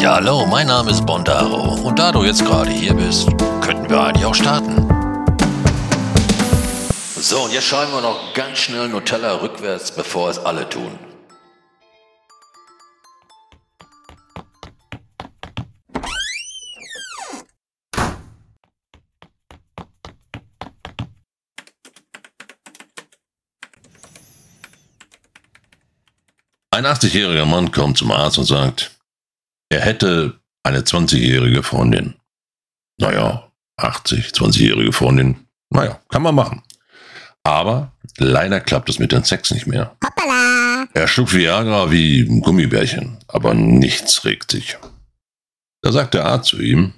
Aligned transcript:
Ja, 0.00 0.14
hallo, 0.14 0.46
mein 0.46 0.66
Name 0.66 0.92
ist 0.92 1.04
Bondaro 1.04 1.74
und 1.86 1.98
da 1.98 2.10
du 2.10 2.24
jetzt 2.24 2.42
gerade 2.42 2.70
hier 2.70 2.94
bist, 2.94 3.28
könnten 3.60 3.90
wir 3.90 4.02
eigentlich 4.02 4.24
auch 4.24 4.34
starten. 4.34 4.88
So, 7.18 7.42
und 7.42 7.52
jetzt 7.52 7.66
schreiben 7.66 7.92
wir 7.92 8.00
noch 8.00 8.32
ganz 8.32 8.60
schnell 8.60 8.88
Nutella 8.88 9.42
rückwärts, 9.42 9.92
bevor 9.92 10.30
es 10.30 10.38
alle 10.38 10.66
tun. 10.66 10.98
Ein 26.70 26.86
80-jähriger 26.86 27.44
Mann 27.44 27.70
kommt 27.70 27.98
zum 27.98 28.10
Arzt 28.12 28.38
und 28.38 28.46
sagt, 28.46 28.92
er 29.70 29.80
hätte 29.80 30.40
eine 30.62 30.80
20-jährige 30.80 31.62
Freundin. 31.62 32.14
Naja, 32.98 33.50
80, 33.76 34.26
20-jährige 34.32 34.92
Freundin. 34.92 35.46
Naja, 35.70 36.00
kann 36.08 36.22
man 36.22 36.34
machen. 36.34 36.62
Aber 37.44 37.92
leider 38.18 38.60
klappt 38.60 38.90
es 38.90 38.98
mit 38.98 39.12
dem 39.12 39.24
Sex 39.24 39.50
nicht 39.52 39.66
mehr. 39.66 39.96
Hoppala. 40.04 40.86
Er 40.92 41.08
schluckt 41.08 41.34
Viagra 41.34 41.90
wie 41.90 42.20
ein 42.20 42.42
Gummibärchen, 42.42 43.18
aber 43.28 43.54
nichts 43.54 44.24
regt 44.24 44.50
sich. 44.50 44.76
Da 45.82 45.92
sagt 45.92 46.14
der 46.14 46.26
Arzt 46.26 46.50
zu 46.50 46.60
ihm, 46.60 46.92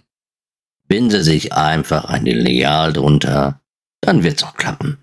Binde 0.89 1.23
sich 1.23 1.53
einfach 1.53 2.07
ein 2.07 2.25
Lineal 2.25 2.93
drunter, 2.93 3.61
dann 4.01 4.25
wird's 4.25 4.43
auch 4.43 4.55
klappen. 4.57 4.99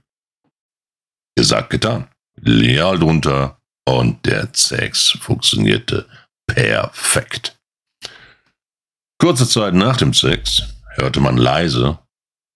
Gesagt, 1.36 1.70
getan. 1.70 2.10
Lineal 2.36 3.00
drunter 3.00 3.62
und 3.88 4.26
der 4.26 4.50
Sex 4.54 5.18
funktionierte 5.22 6.06
perfekt. 6.48 7.59
Kurze 9.22 9.48
Zeit 9.48 9.74
nach 9.74 9.98
dem 9.98 10.14
Sex 10.14 10.64
hörte 10.96 11.20
man 11.20 11.36
leise 11.36 12.00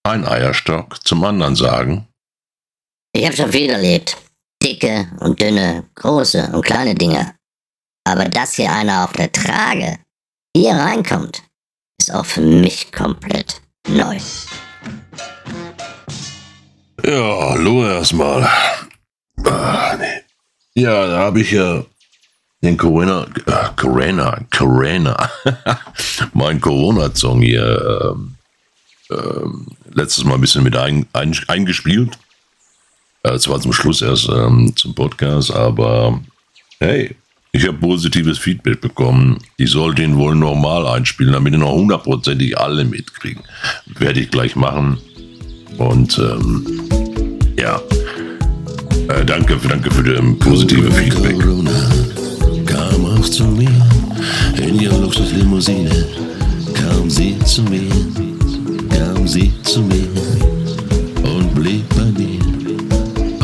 ein 0.03 0.25
Eierstock 0.25 1.05
zum 1.05 1.23
anderen 1.25 1.58
sagen, 1.58 2.08
ich 3.16 3.25
habe 3.25 3.36
schon 3.36 3.52
viel 3.52 3.70
erlebt. 3.70 4.17
Dicke 4.64 5.08
und 5.20 5.39
dünne, 5.39 5.83
große 5.95 6.50
und 6.53 6.66
kleine 6.66 6.95
Dinge. 6.95 7.36
Aber 8.05 8.25
dass 8.25 8.55
hier 8.55 8.72
einer 8.72 9.03
auf 9.03 9.11
der 9.11 9.31
Trage 9.31 10.00
hier 10.55 10.73
reinkommt, 10.73 11.44
ist 12.00 12.11
auch 12.14 12.25
für 12.25 12.42
mich 12.42 12.92
komplett 12.92 13.61
neu. 13.88 14.17
Ja, 17.03 17.50
hallo 17.50 17.86
erstmal. 17.86 18.50
Ah, 19.44 19.95
nee. 20.00 20.23
Ja, 20.81 21.08
da 21.08 21.20
habe 21.20 21.42
ich 21.42 21.52
ja 21.52 21.86
den 22.64 22.78
Corona, 22.78 23.28
äh, 23.45 23.69
Corona, 23.75 24.39
Corona, 24.56 25.30
mein 26.33 26.61
Corona-Song 26.61 27.42
hier 27.42 28.16
ähm, 28.16 28.36
ähm, 29.11 29.67
letztes 29.94 30.23
Mal 30.23 30.36
ein 30.36 30.42
bisschen 30.42 30.64
mit 30.64 30.78
ein, 30.78 31.05
ein, 31.11 31.36
eingespielt. 31.47 32.17
Äh, 33.23 33.38
zwar 33.38 33.59
zum 33.59 33.73
Schluss 33.73 34.02
erst 34.02 34.30
ähm, 34.30 34.73
zum 34.75 34.95
Podcast, 34.95 35.52
aber 35.52 36.22
hey, 36.80 37.16
ich 37.52 37.67
habe 37.67 37.78
positives 37.78 38.39
Feedback 38.39 38.80
bekommen. 38.80 39.39
Ich 39.58 39.72
sollte 39.72 40.02
ihn 40.02 40.17
wohl 40.17 40.33
normal 40.33 40.88
einspielen, 40.88 41.33
damit 41.33 41.53
ihn 41.53 41.59
noch 41.59 41.73
hundertprozentig 41.73 42.58
alle 42.58 42.86
mitkriegen. 42.86 43.44
Werde 43.86 44.22
ich 44.22 44.31
gleich 44.31 44.55
machen. 44.55 44.98
Und 45.77 46.17
ähm, 46.17 46.89
ja, 47.59 47.81
äh, 49.09 49.25
danke, 49.25 49.58
danke 49.67 49.92
für 49.92 50.03
das 50.03 50.22
positive 50.39 50.92
Feedback. 50.92 51.39
Corona 51.39 52.14
kam 52.94 53.05
auch 53.05 53.30
zu 53.30 53.44
mir 53.45 53.72
in 54.61 54.80
ihrer 54.80 54.97
Luxuslimousine. 54.99 56.05
Kam 56.73 57.09
sie 57.09 57.38
zu 57.39 57.63
mir, 57.63 57.89
kam 58.89 59.27
sie 59.27 59.52
zu 59.63 59.81
mir 59.81 60.08
und 61.23 61.53
blieb 61.55 61.88
bei 61.89 62.05
mir 62.05 62.39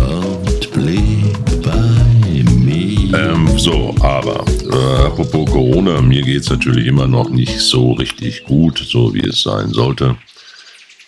und 0.07 0.71
blieb 0.71 1.63
bei 1.63 2.43
mir. 2.43 3.17
Ähm, 3.17 3.57
so, 3.57 3.95
aber 4.01 4.45
äh, 4.71 5.05
apropos 5.05 5.49
Corona, 5.49 6.01
mir 6.01 6.21
geht 6.21 6.41
es 6.41 6.49
natürlich 6.49 6.85
immer 6.85 7.07
noch 7.07 7.29
nicht 7.29 7.59
so 7.59 7.93
richtig 7.93 8.43
gut, 8.43 8.77
so 8.77 9.13
wie 9.13 9.27
es 9.27 9.41
sein 9.41 9.71
sollte. 9.71 10.15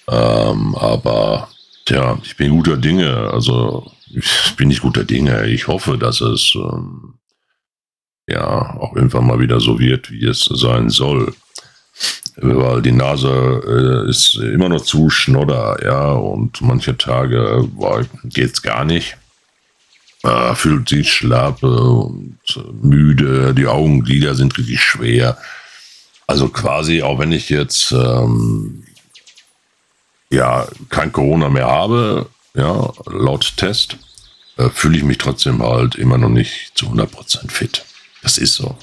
Ähm, 0.09 0.75
aber 0.75 1.47
tja, 1.85 2.18
ich 2.24 2.35
bin 2.38 2.51
guter 2.51 2.78
Dinge. 2.78 3.30
Also 3.31 3.91
ich 4.09 4.56
bin 4.57 4.69
nicht 4.69 4.81
guter 4.81 5.03
Dinge. 5.03 5.47
Ich 5.47 5.68
hoffe, 5.68 5.97
dass 5.97 6.22
es 6.22 6.53
ähm, 6.56 7.13
ja 8.28 8.76
auch 8.78 8.96
irgendwann 8.96 9.28
mal 9.28 9.40
wieder 9.40 9.59
so 9.59 9.80
wird, 9.80 10.12
wie 10.12 10.26
es 10.26 10.46
sein 10.46 10.90
soll. 10.90 11.34
Weil 12.38 12.82
die 12.82 12.94
Nase 12.94 14.06
äh, 14.08 14.09
ist 14.09 14.36
immer 14.36 14.70
noch 14.70 14.82
zu 14.82 15.09
schnodder, 15.09 15.78
ja, 15.84 16.14
und 16.14 16.62
manche 16.62 16.98
Tage 16.98 17.68
geht 18.24 18.54
es 18.54 18.62
gar 18.62 18.86
nicht. 18.86 19.18
Äh, 20.24 20.56
fühlt 20.56 20.88
sich 20.88 21.12
schlappe 21.12 21.68
und 21.68 22.38
müde, 22.81 23.54
die 23.54 23.68
Augenlider 23.68 24.36
sind 24.36 24.58
richtig 24.58 24.81
schwer. 24.81 25.38
Also 26.28 26.48
quasi, 26.50 27.02
auch 27.02 27.20
wenn 27.20 27.31
ich 27.31 27.50
jetzt 27.50 27.92
ähm, 27.92 28.84
ja 30.30 30.68
kein 30.90 31.12
Corona 31.12 31.50
mehr 31.50 31.68
habe, 31.68 32.28
ja, 32.54 32.92
laut 33.08 33.58
Test, 33.58 33.98
äh, 34.58 34.70
fühle 34.70 34.98
ich 34.98 35.04
mich 35.04 35.18
trotzdem 35.18 35.62
halt 35.64 35.96
immer 35.96 36.18
noch 36.18 36.30
nicht 36.30 36.72
zu 36.76 36.88
100% 36.88 37.50
fit. 37.50 37.84
Das 38.22 38.38
ist 38.38 38.56
so. 38.56 38.78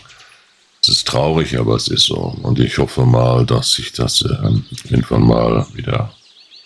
Es 0.83 0.89
ist 0.89 1.09
traurig, 1.09 1.59
aber 1.59 1.77
es 1.77 1.89
ist 1.89 2.05
so. 2.05 2.37
Und 2.43 2.59
ich 2.59 2.79
hoffe 2.79 3.05
mal, 3.05 3.45
dass 3.45 3.73
sich 3.75 3.93
das 3.93 4.23
äh, 4.23 4.91
irgendwann 4.91 5.23
mal 5.23 5.67
wieder 5.75 6.13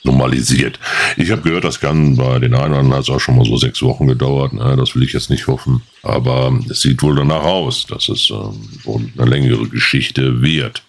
normalisiert. 0.05 0.78
Ich 1.16 1.31
habe 1.31 1.43
gehört, 1.43 1.65
das 1.65 1.81
kann 1.81 2.16
bei 2.16 2.38
den 2.38 2.55
einen 2.55 2.93
hat 2.93 3.03
es 3.03 3.11
auch 3.11 3.21
schon 3.21 3.37
mal 3.37 3.44
so 3.44 3.56
sechs 3.56 3.82
Wochen 3.82 4.06
gedauert. 4.06 4.53
Ne? 4.53 4.77
Das 4.77 4.94
will 4.94 5.03
ich 5.03 5.12
jetzt 5.12 5.31
nicht 5.31 5.47
hoffen. 5.47 5.82
Aber 6.03 6.53
es 6.69 6.82
sieht 6.82 7.03
wohl 7.03 7.16
danach 7.16 7.43
aus, 7.43 7.87
dass 7.87 8.09
es 8.09 8.31
ähm, 8.31 9.12
eine 9.16 9.31
längere 9.31 9.69
Geschichte 9.69 10.43
wird. 10.43 10.82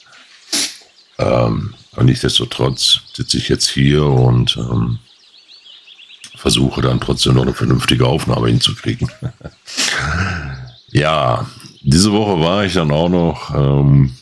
Ähm, 1.20 1.76
nichtsdestotrotz 2.02 3.02
sitze 3.14 3.38
ich 3.38 3.50
jetzt 3.50 3.70
hier 3.70 4.04
und 4.04 4.58
ähm, 4.58 5.00
versuche 6.36 6.82
dann 6.82 7.00
trotzdem 7.00 7.36
noch 7.36 7.44
eine 7.44 7.54
vernünftige 7.54 8.08
Aufnahme 8.08 8.48
hinzukriegen. 8.48 9.10
ja, 10.92 11.48
diese 11.84 12.12
Woche 12.12 12.40
war 12.40 12.66
ich 12.66 12.74
dann 12.74 12.92
auch 12.92 13.10
noch 13.10 13.54
ähm, 13.54 14.14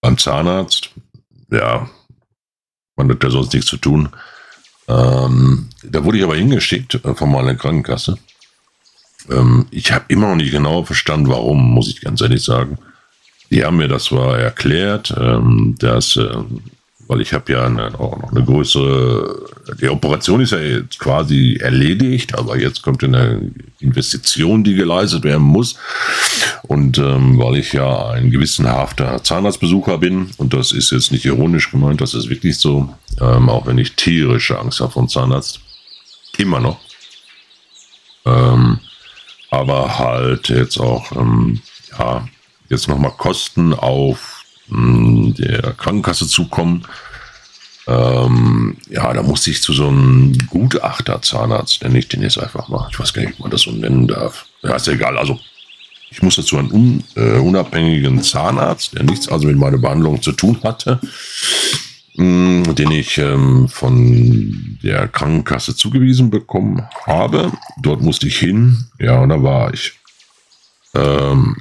beim 0.00 0.16
Zahnarzt. 0.16 0.90
Ja, 1.50 1.90
man 2.96 3.10
hat 3.10 3.22
ja 3.22 3.30
sonst 3.30 3.52
nichts 3.52 3.68
zu 3.68 3.76
tun. 3.76 4.08
Ähm, 4.88 5.68
da 5.82 6.04
wurde 6.04 6.18
ich 6.18 6.24
aber 6.24 6.36
hingeschickt 6.36 6.94
äh, 7.04 7.14
von 7.14 7.30
meiner 7.30 7.54
Krankenkasse. 7.54 8.18
Ähm, 9.28 9.66
ich 9.70 9.92
habe 9.92 10.04
immer 10.08 10.28
noch 10.28 10.36
nicht 10.36 10.52
genau 10.52 10.84
verstanden, 10.84 11.28
warum, 11.28 11.72
muss 11.72 11.88
ich 11.88 12.00
ganz 12.00 12.20
ehrlich 12.20 12.42
sagen. 12.42 12.78
Die 13.50 13.64
haben 13.64 13.76
mir 13.76 13.88
das 13.88 14.04
zwar 14.04 14.38
erklärt, 14.38 15.14
ähm, 15.18 15.74
dass, 15.78 16.16
äh, 16.16 16.36
weil 17.08 17.22
ich 17.22 17.32
habe 17.32 17.50
ja 17.52 17.64
eine, 17.64 17.98
auch 17.98 18.18
noch 18.20 18.30
eine 18.30 18.44
größere, 18.44 19.48
die 19.80 19.88
Operation 19.88 20.42
ist 20.42 20.52
ja 20.52 20.58
jetzt 20.58 20.98
quasi 20.98 21.58
erledigt, 21.60 22.38
aber 22.38 22.58
jetzt 22.58 22.82
kommt 22.82 23.02
eine 23.02 23.50
Investition, 23.80 24.62
die 24.62 24.74
geleistet 24.74 25.24
werden 25.24 25.42
muss. 25.42 25.76
Und 26.64 26.98
ähm, 26.98 27.38
weil 27.38 27.56
ich 27.56 27.72
ja 27.72 28.10
ein 28.10 28.30
gewissenhafter 28.30 29.24
Zahnarztbesucher 29.24 29.96
bin, 29.96 30.30
und 30.36 30.52
das 30.52 30.70
ist 30.72 30.92
jetzt 30.92 31.10
nicht 31.10 31.24
ironisch 31.24 31.70
gemeint, 31.70 32.02
das 32.02 32.12
ist 32.12 32.28
wirklich 32.28 32.58
so, 32.58 32.94
ähm, 33.20 33.48
auch 33.48 33.66
wenn 33.66 33.78
ich 33.78 33.96
tierische 33.96 34.58
Angst 34.58 34.80
habe 34.80 34.92
vom 34.92 35.08
Zahnarzt, 35.08 35.60
immer 36.36 36.60
noch. 36.60 36.78
Ähm, 38.26 38.80
aber 39.50 39.98
halt 39.98 40.50
jetzt 40.50 40.78
auch, 40.78 41.10
ähm, 41.12 41.60
ja, 41.98 42.28
jetzt 42.68 42.86
nochmal 42.86 43.12
Kosten 43.16 43.72
auf 43.72 44.37
der 44.70 45.72
Krankenkasse 45.72 46.26
zukommen. 46.26 46.84
Ähm, 47.86 48.76
ja, 48.90 49.12
da 49.14 49.22
musste 49.22 49.50
ich 49.50 49.62
zu 49.62 49.72
so 49.72 49.88
einem 49.88 50.36
Gutachter-Zahnarzt, 50.48 51.82
nenne 51.82 51.98
ich 51.98 52.08
den 52.08 52.22
jetzt 52.22 52.38
einfach 52.38 52.68
mal. 52.68 52.86
Ich 52.90 53.00
weiß 53.00 53.14
gar 53.14 53.22
nicht, 53.22 53.34
ob 53.34 53.40
man 53.40 53.50
das 53.50 53.62
so 53.62 53.70
nennen 53.70 54.06
darf. 54.06 54.44
Ja, 54.62 54.76
ist 54.76 54.86
ja 54.86 54.92
egal. 54.92 55.16
Also, 55.16 55.40
ich 56.10 56.22
musste 56.22 56.44
zu 56.44 56.58
einem 56.58 57.02
äh, 57.16 57.38
unabhängigen 57.38 58.22
Zahnarzt, 58.22 58.94
der 58.94 59.04
nichts 59.04 59.28
also 59.28 59.46
mit 59.46 59.56
meiner 59.56 59.78
Behandlung 59.78 60.20
zu 60.20 60.32
tun 60.32 60.58
hatte, 60.62 61.00
hm, 62.16 62.74
den 62.74 62.90
ich 62.90 63.16
ähm, 63.16 63.68
von 63.68 64.78
der 64.82 65.08
Krankenkasse 65.08 65.74
zugewiesen 65.74 66.28
bekommen 66.28 66.82
habe. 67.06 67.52
Dort 67.80 68.02
musste 68.02 68.26
ich 68.26 68.38
hin. 68.38 68.86
Ja, 68.98 69.20
und 69.20 69.30
da 69.30 69.42
war 69.42 69.72
ich. 69.72 69.92
Ähm, 70.94 71.56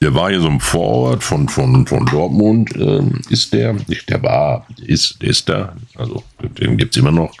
der 0.00 0.14
war 0.14 0.30
hier 0.30 0.40
so 0.40 0.48
im 0.48 0.60
Vorort 0.60 1.24
von, 1.24 1.48
von, 1.48 1.86
von 1.86 2.06
Dortmund, 2.06 2.70
ähm, 2.76 3.20
ist 3.30 3.52
der, 3.52 3.72
nicht 3.72 4.08
der 4.08 4.22
war, 4.22 4.66
ist, 4.84 5.20
der 5.20 5.30
ist 5.30 5.48
da, 5.48 5.76
also 5.96 6.22
den 6.40 6.76
gibt 6.76 6.94
es 6.96 7.00
immer 7.00 7.10
noch. 7.10 7.34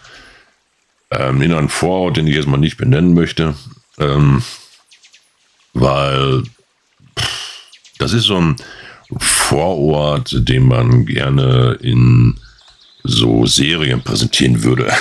Ähm, 1.10 1.40
in 1.40 1.52
einem 1.52 1.68
Vorort, 1.68 2.16
den 2.16 2.26
ich 2.26 2.34
jetzt 2.34 2.48
mal 2.48 2.56
nicht 2.58 2.76
benennen 2.76 3.14
möchte, 3.14 3.54
ähm, 3.98 4.42
weil, 5.72 6.42
pff, 7.18 7.68
Das 7.98 8.12
ist 8.12 8.24
so 8.24 8.36
ein 8.36 8.56
Vorort, 9.18 10.48
den 10.48 10.66
man 10.66 11.06
gerne 11.06 11.78
in 11.80 12.38
so 13.04 13.46
Serien 13.46 14.02
präsentieren 14.02 14.62
würde. 14.62 14.92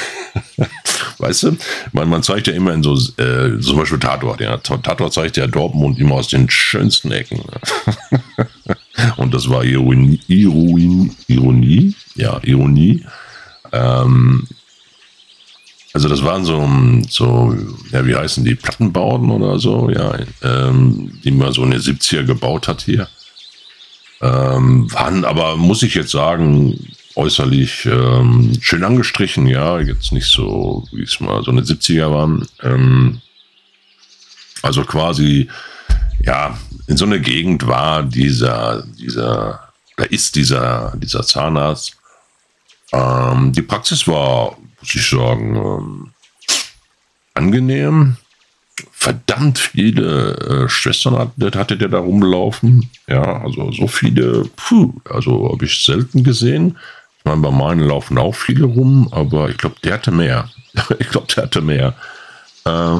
weißt 1.19 1.43
du? 1.43 1.57
Man, 1.93 2.09
man 2.09 2.23
zeigt 2.23 2.47
ja 2.47 2.53
immer 2.53 2.73
in 2.73 2.83
so, 2.83 2.93
äh, 3.21 3.59
zum 3.59 3.77
Beispiel 3.77 3.99
Tatort, 3.99 4.41
ja. 4.41 4.57
Tatort 4.57 5.13
zeigt 5.13 5.37
ja 5.37 5.47
Dortmund 5.47 5.99
immer 5.99 6.15
aus 6.15 6.27
den 6.27 6.49
schönsten 6.49 7.11
Ecken. 7.11 7.41
Und 9.17 9.33
das 9.33 9.49
war 9.49 9.63
Ironie, 9.63 10.19
Ironie, 10.27 11.11
Ironie, 11.27 11.95
ja, 12.15 12.39
Ironie. 12.43 13.05
Ähm, 13.71 14.47
also 15.93 16.09
das 16.09 16.23
waren 16.23 16.45
so, 16.45 16.67
so, 17.09 17.55
ja, 17.91 18.05
wie 18.05 18.15
heißen 18.15 18.45
die, 18.45 18.55
Plattenbauten 18.55 19.31
oder 19.31 19.57
so, 19.57 19.89
ja, 19.89 20.15
ähm, 20.43 21.19
die 21.23 21.31
man 21.31 21.53
so 21.53 21.63
in 21.63 21.71
den 21.71 21.81
70er 21.81 22.23
gebaut 22.23 22.67
hat 22.67 22.81
hier. 22.81 23.07
Ähm, 24.21 24.91
waren 24.93 25.25
aber, 25.25 25.57
muss 25.57 25.83
ich 25.83 25.95
jetzt 25.95 26.11
sagen, 26.11 26.77
äußerlich 27.17 27.85
ähm, 27.87 28.57
schön 28.61 28.83
angestrichen, 28.83 29.47
ja, 29.47 29.79
jetzt 29.79 30.11
nicht 30.11 30.27
so, 30.27 30.87
wie 30.91 31.01
es 31.01 31.19
mal 31.19 31.43
so 31.43 31.51
eine 31.51 31.61
70er 31.61 32.11
waren. 32.11 32.47
Ähm, 32.61 33.21
also 34.61 34.83
quasi, 34.83 35.49
ja, 36.23 36.57
in 36.85 36.95
so 36.95 37.05
einer 37.05 37.19
Gegend 37.19 37.65
war 37.65 38.03
dieser, 38.03 38.83
dieser, 38.99 39.73
da 39.97 40.03
ist 40.03 40.35
dieser, 40.35 40.93
dieser 40.97 41.23
Zahnarzt. 41.23 41.97
Ähm, 42.93 43.51
die 43.51 43.63
Praxis 43.63 44.07
war, 44.07 44.55
muss 44.79 44.95
ich 44.95 45.09
sagen, 45.09 45.55
ähm, 45.55 46.11
angenehm. 47.33 48.17
Verdammt 48.91 49.57
viele 49.57 50.65
äh, 50.65 50.69
Schwestern 50.69 51.17
hatte, 51.17 51.59
hatte 51.59 51.77
der 51.77 51.89
da 51.89 51.97
rumlaufen. 51.97 52.91
Ja, 53.07 53.41
also 53.41 53.71
so 53.71 53.87
viele, 53.87 54.43
puh, 54.55 54.93
also 55.09 55.51
habe 55.51 55.65
ich 55.65 55.83
selten 55.83 56.23
gesehen 56.23 56.77
meine, 57.27 57.41
bei 57.41 57.51
meinen 57.51 57.81
laufen 57.81 58.17
auch 58.17 58.35
viele 58.35 58.65
rum, 58.65 59.09
aber 59.11 59.49
ich 59.49 59.57
glaube, 59.57 59.75
der 59.83 59.93
hatte 59.93 60.11
mehr. 60.11 60.49
ich 60.99 61.09
glaube, 61.09 61.27
der 61.35 61.43
hatte 61.43 61.61
mehr. 61.61 61.93
Äh, 62.65 62.99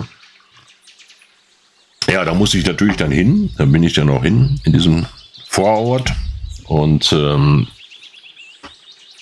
ja, 2.12 2.24
da 2.24 2.34
muss 2.34 2.54
ich 2.54 2.66
natürlich 2.66 2.98
dann 2.98 3.12
hin. 3.12 3.50
Da 3.58 3.66
bin 3.66 3.84
ich 3.84 3.94
dann 3.94 4.10
auch 4.10 4.24
hin, 4.24 4.60
in 4.64 4.74
diesem 4.74 5.06
Vorort. 5.48 6.12
Und 6.66 7.12
ähm, 7.14 7.68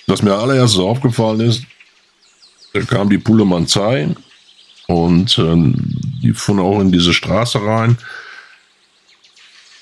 was 0.06 0.22
mir 0.22 0.34
allererstes 0.34 0.80
aufgefallen 0.80 1.40
ist, 1.40 1.64
da 2.72 2.80
kam 2.82 3.08
die 3.08 3.18
Pulemanzei 3.18 4.08
und 4.86 5.38
ähm, 5.38 5.74
die 6.22 6.32
fuhren 6.32 6.60
auch 6.60 6.80
in 6.80 6.92
diese 6.92 7.12
Straße 7.14 7.60
rein. 7.60 7.96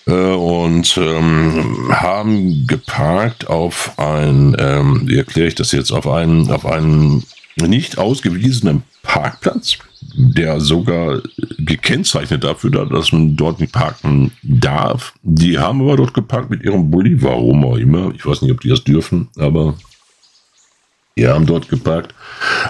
Äh, 0.06 0.12
und 0.12 0.97
ähm, 0.99 1.89
haben 1.91 2.67
geparkt 2.67 3.49
auf 3.49 3.99
ein, 3.99 4.56
ähm, 4.59 5.03
wie 5.06 5.17
erkläre 5.17 5.49
ich 5.49 5.55
das 5.55 5.73
jetzt, 5.73 5.93
auf 5.93 6.06
einen, 6.06 6.51
auf 6.51 6.67
einen 6.67 7.25
nicht 7.56 7.99
ausgewiesenen 7.99 8.83
Parkplatz, 9.03 9.79
der 10.17 10.61
sogar 10.61 11.23
gekennzeichnet 11.59 12.45
dafür, 12.45 12.87
dass 12.87 13.12
man 13.12 13.37
dort 13.37 13.61
nicht 13.61 13.73
parken 13.73 14.33
darf. 14.43 15.15
Die 15.23 15.59
haben 15.59 15.81
aber 15.81 15.97
dort 15.97 16.15
geparkt 16.15 16.50
mit 16.50 16.62
ihrem 16.62 16.91
Bulli, 16.91 17.23
warum 17.23 17.65
auch 17.65 17.77
immer. 17.77 18.12
Ich 18.15 18.27
weiß 18.27 18.43
nicht, 18.43 18.53
ob 18.53 18.61
die 18.61 18.69
das 18.69 18.85
dürfen, 18.85 19.29
aber 19.39 19.75
die 21.17 21.29
haben 21.29 21.47
dort 21.47 21.69
geparkt. 21.69 22.15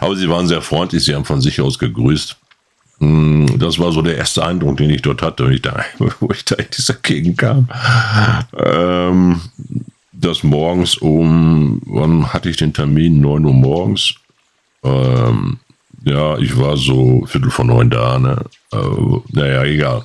Aber 0.01 0.17
sie 0.17 0.29
waren 0.29 0.47
sehr 0.47 0.63
freundlich, 0.63 1.05
sie 1.05 1.15
haben 1.15 1.25
von 1.25 1.41
sich 1.41 1.61
aus 1.61 1.79
gegrüßt. 1.79 2.37
Das 3.65 3.79
war 3.79 3.93
so 3.93 4.03
der 4.03 4.19
erste 4.19 4.45
Eindruck, 4.45 4.77
den 4.77 4.91
ich 4.91 5.01
dort 5.01 5.23
hatte, 5.23 5.51
ich 5.51 5.63
da, 5.63 5.83
wo 6.21 6.31
ich 6.31 6.45
da 6.45 6.57
in 6.57 6.67
dieser 6.77 6.95
Gegend 6.95 7.39
kam. 7.39 7.67
Ähm, 8.59 9.41
das 10.13 10.43
morgens 10.43 10.99
um, 10.99 11.81
wann 11.87 12.31
hatte 12.33 12.51
ich 12.51 12.59
den 12.59 12.75
Termin? 12.75 13.23
9 13.23 13.43
Uhr 13.43 13.55
morgens. 13.55 14.17
Ähm, 14.83 15.59
ja, 16.05 16.37
ich 16.37 16.59
war 16.59 16.77
so 16.77 17.25
Viertel 17.27 17.51
vor 17.51 17.65
neun 17.65 17.89
da, 17.89 18.19
ne? 18.19 18.45
Äh, 18.71 18.77
naja, 19.33 19.65
egal. 19.65 20.05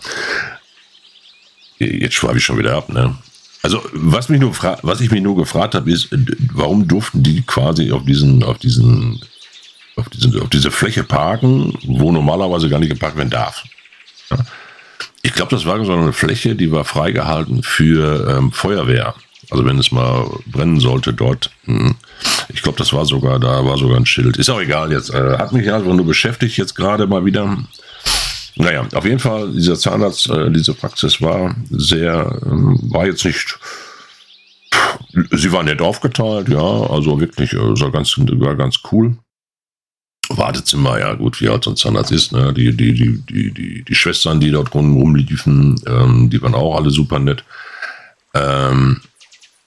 Jetzt 1.79 2.13
schweife 2.13 2.37
ich 2.37 2.45
schon 2.45 2.59
wieder 2.59 2.77
ab, 2.77 2.87
ne? 2.87 3.17
Also, 3.61 3.81
was 3.91 4.29
mich 4.29 4.39
nur 4.39 4.55
was 4.83 5.01
ich 5.01 5.11
mich 5.11 5.21
nur 5.21 5.35
gefragt 5.35 5.75
habe, 5.75 5.91
ist, 5.91 6.07
warum 6.53 6.87
durften 6.87 7.23
die 7.23 7.41
quasi 7.41 7.91
auf 7.91 8.05
diesen, 8.05 8.41
auf 8.41 8.57
diesen 8.57 9.19
auf 9.99 10.09
diese, 10.09 10.41
auf 10.41 10.49
diese 10.49 10.71
Fläche 10.71 11.03
parken, 11.03 11.77
wo 11.85 12.11
normalerweise 12.11 12.69
gar 12.69 12.79
nicht 12.79 12.89
geparkt 12.89 13.17
werden 13.17 13.29
darf. 13.29 13.63
Ja. 14.31 14.37
Ich 15.21 15.33
glaube, 15.33 15.51
das 15.51 15.65
war 15.65 15.83
so 15.85 15.93
eine 15.93 16.13
Fläche, 16.13 16.55
die 16.55 16.71
war 16.71 16.85
freigehalten 16.85 17.61
für 17.61 18.37
ähm, 18.37 18.51
Feuerwehr. 18.51 19.15
Also 19.51 19.65
wenn 19.65 19.79
es 19.79 19.91
mal 19.91 20.29
brennen 20.45 20.79
sollte 20.79 21.13
dort. 21.13 21.49
Hm. 21.65 21.95
Ich 22.49 22.61
glaube, 22.61 22.77
das 22.77 22.93
war 22.93 23.05
sogar, 23.05 23.39
da 23.39 23.65
war 23.65 23.77
sogar 23.77 23.97
ein 23.97 24.05
Schild. 24.05 24.37
Ist 24.37 24.49
auch 24.49 24.61
egal 24.61 24.91
jetzt. 24.91 25.09
Äh, 25.09 25.37
hat 25.37 25.51
mich 25.51 25.71
einfach 25.71 25.93
nur 25.93 26.05
beschäftigt 26.05 26.57
jetzt 26.57 26.75
gerade 26.75 27.07
mal 27.07 27.25
wieder. 27.25 27.57
Naja, 28.55 28.85
auf 28.93 29.05
jeden 29.05 29.19
Fall, 29.19 29.51
dieser 29.51 29.75
Zahnarzt, 29.75 30.29
äh, 30.29 30.51
diese 30.51 30.73
Praxis 30.73 31.21
war 31.21 31.55
sehr, 31.69 32.39
ähm, 32.45 32.77
war 32.83 33.05
jetzt 33.05 33.23
nicht, 33.23 33.57
sie 35.31 35.51
war 35.51 35.63
nett 35.63 35.81
aufgeteilt, 35.81 36.49
ja, 36.49 36.59
also 36.59 37.21
wirklich, 37.21 37.53
äh, 37.53 37.57
war 37.57 37.91
ganz, 37.91 38.17
war 38.17 38.55
ganz 38.55 38.79
cool. 38.91 39.17
Wartezimmer, 40.29 40.99
ja 40.99 41.13
gut, 41.13 41.41
wie 41.41 41.49
halt 41.49 41.63
so 41.63 41.71
ein 41.71 41.75
Zahnarzt 41.75 42.11
ist, 42.11 42.31
ne? 42.31 42.53
Die, 42.53 42.75
die, 42.75 42.93
die, 42.93 43.17
die, 43.29 43.51
die, 43.51 43.83
die 43.83 43.95
Schwestern, 43.95 44.39
die 44.39 44.51
dort 44.51 44.73
rumliefen, 44.73 45.81
ähm, 45.87 46.29
die 46.29 46.41
waren 46.41 46.53
auch 46.53 46.75
alle 46.75 46.91
super 46.91 47.19
nett. 47.19 47.43
Ähm, 48.33 49.01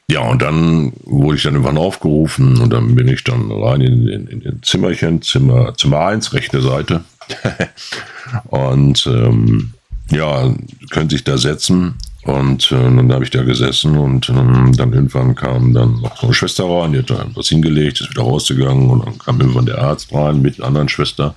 ja, 0.08 0.20
und 0.20 0.42
dann 0.42 0.92
wurde 1.04 1.36
ich 1.36 1.42
dann 1.42 1.54
irgendwann 1.54 1.78
aufgerufen 1.78 2.58
und 2.58 2.70
dann 2.72 2.94
bin 2.94 3.08
ich 3.08 3.24
dann 3.24 3.50
rein 3.50 3.80
in, 3.80 4.08
in, 4.08 4.26
in 4.26 4.40
den 4.40 4.62
Zimmerchen, 4.62 5.22
Zimmer, 5.22 5.74
Zimmer 5.74 6.06
1, 6.06 6.32
rechte 6.32 6.60
Seite. 6.60 7.04
und 8.48 9.06
ähm, 9.06 9.72
ja, 10.10 10.54
können 10.90 11.10
sich 11.10 11.24
da 11.24 11.38
setzen 11.38 11.94
und 12.24 12.70
äh, 12.70 12.76
dann 12.76 13.12
habe 13.12 13.24
ich 13.24 13.30
da 13.30 13.42
gesessen 13.42 13.96
und 13.96 14.28
ähm, 14.28 14.72
dann 14.76 14.92
irgendwann 14.92 15.34
kam 15.34 15.74
dann 15.74 16.00
noch 16.00 16.16
so 16.16 16.26
eine 16.26 16.34
Schwester 16.34 16.64
rein, 16.64 16.92
die 16.92 17.00
hat 17.00 17.10
da 17.10 17.26
was 17.34 17.48
hingelegt, 17.48 18.00
ist 18.00 18.10
wieder 18.10 18.22
rausgegangen 18.22 18.90
und 18.90 19.04
dann 19.04 19.18
kam 19.18 19.40
irgendwann 19.40 19.66
der 19.66 19.78
Arzt 19.78 20.12
rein 20.14 20.40
mit 20.40 20.58
einer 20.58 20.68
anderen 20.68 20.88
Schwester. 20.88 21.34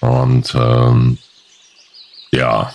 Und 0.00 0.54
ähm, 0.54 1.18
ja, 2.32 2.72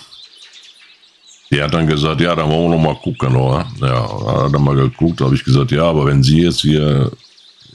die 1.50 1.60
hat 1.60 1.74
dann 1.74 1.88
gesagt, 1.88 2.20
ja, 2.20 2.36
dann 2.36 2.50
wollen 2.50 2.70
wir 2.70 2.76
noch 2.76 2.84
mal 2.84 3.00
gucken, 3.00 3.34
oder? 3.34 3.66
Ja, 3.80 4.44
hat 4.44 4.54
dann 4.54 4.62
mal 4.62 4.76
geguckt, 4.76 5.20
habe 5.20 5.34
ich 5.34 5.44
gesagt, 5.44 5.72
ja, 5.72 5.84
aber 5.84 6.06
wenn 6.06 6.22
Sie 6.22 6.42
jetzt 6.42 6.60
hier 6.60 7.10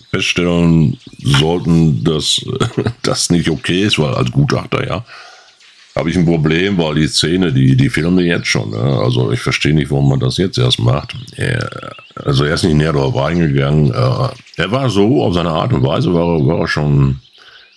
feststellen 0.09 0.97
sollten, 1.17 2.03
dass 2.03 2.41
das 3.01 3.29
nicht 3.29 3.49
okay 3.49 3.83
ist, 3.83 3.99
weil 3.99 4.13
als 4.13 4.31
Gutachter, 4.31 4.87
ja, 4.87 5.03
habe 5.99 6.09
ich 6.09 6.17
ein 6.17 6.25
Problem, 6.25 6.77
weil 6.77 6.95
die 6.95 7.07
Szene, 7.07 7.51
die, 7.51 7.75
die 7.75 7.89
filmen 7.89 8.25
jetzt 8.25 8.47
schon. 8.47 8.71
Ne? 8.71 8.77
Also 8.77 9.31
ich 9.31 9.41
verstehe 9.41 9.73
nicht, 9.73 9.91
warum 9.91 10.09
man 10.09 10.19
das 10.19 10.37
jetzt 10.37 10.57
erst 10.57 10.79
macht. 10.79 11.13
Er, 11.35 11.93
also 12.15 12.45
er 12.45 12.53
ist 12.53 12.63
nicht 12.63 12.75
näher 12.75 12.93
darauf 12.93 13.17
eingegangen. 13.17 13.91
Äh, 13.91 14.29
er 14.55 14.71
war 14.71 14.89
so, 14.89 15.21
auf 15.23 15.33
seine 15.33 15.49
Art 15.49 15.73
und 15.73 15.83
Weise 15.83 16.13
war, 16.13 16.45
war 16.47 16.59
er 16.59 16.67
schon 16.67 17.19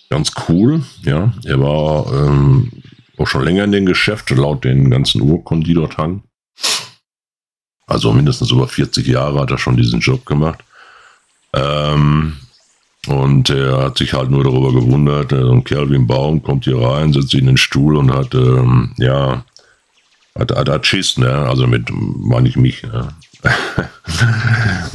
ganz 0.08 0.32
cool. 0.48 0.82
Ja, 1.04 1.32
er 1.44 1.60
war 1.60 2.06
ähm, 2.12 2.70
auch 3.18 3.26
schon 3.26 3.44
länger 3.44 3.64
in 3.64 3.72
dem 3.72 3.86
Geschäft, 3.86 4.30
laut 4.30 4.64
den 4.64 4.88
ganzen 4.88 5.20
Urkunden, 5.20 5.64
die 5.64 5.74
dort 5.74 5.98
hangen. 5.98 6.22
Also 7.86 8.12
mindestens 8.12 8.52
über 8.52 8.68
40 8.68 9.04
Jahre 9.06 9.40
hat 9.40 9.50
er 9.50 9.58
schon 9.58 9.76
diesen 9.76 9.98
Job 9.98 10.24
gemacht. 10.24 10.60
Ähm, 11.54 12.36
und 13.08 13.50
er 13.50 13.84
hat 13.84 13.98
sich 13.98 14.12
halt 14.12 14.30
nur 14.30 14.44
darüber 14.44 14.72
gewundert, 14.72 15.32
äh, 15.32 15.40
so 15.40 15.52
ein 15.52 15.64
Kerl 15.64 15.90
wie 15.90 15.96
ein 15.96 16.06
Baum 16.06 16.42
kommt 16.42 16.64
hier 16.64 16.80
rein, 16.80 17.12
setzt 17.12 17.30
sich 17.30 17.40
in 17.40 17.46
den 17.46 17.56
Stuhl 17.56 17.96
und 17.96 18.12
hat, 18.12 18.34
ähm, 18.34 18.92
ja, 18.98 19.44
hat, 20.38 20.52
hat, 20.52 20.68
hat 20.68 20.86
Schiss, 20.86 21.18
ne? 21.18 21.30
Also 21.30 21.66
mit 21.66 21.88
meine 21.90 22.48
ich 22.48 22.56
mich. 22.56 22.82
Ne? 22.84 23.08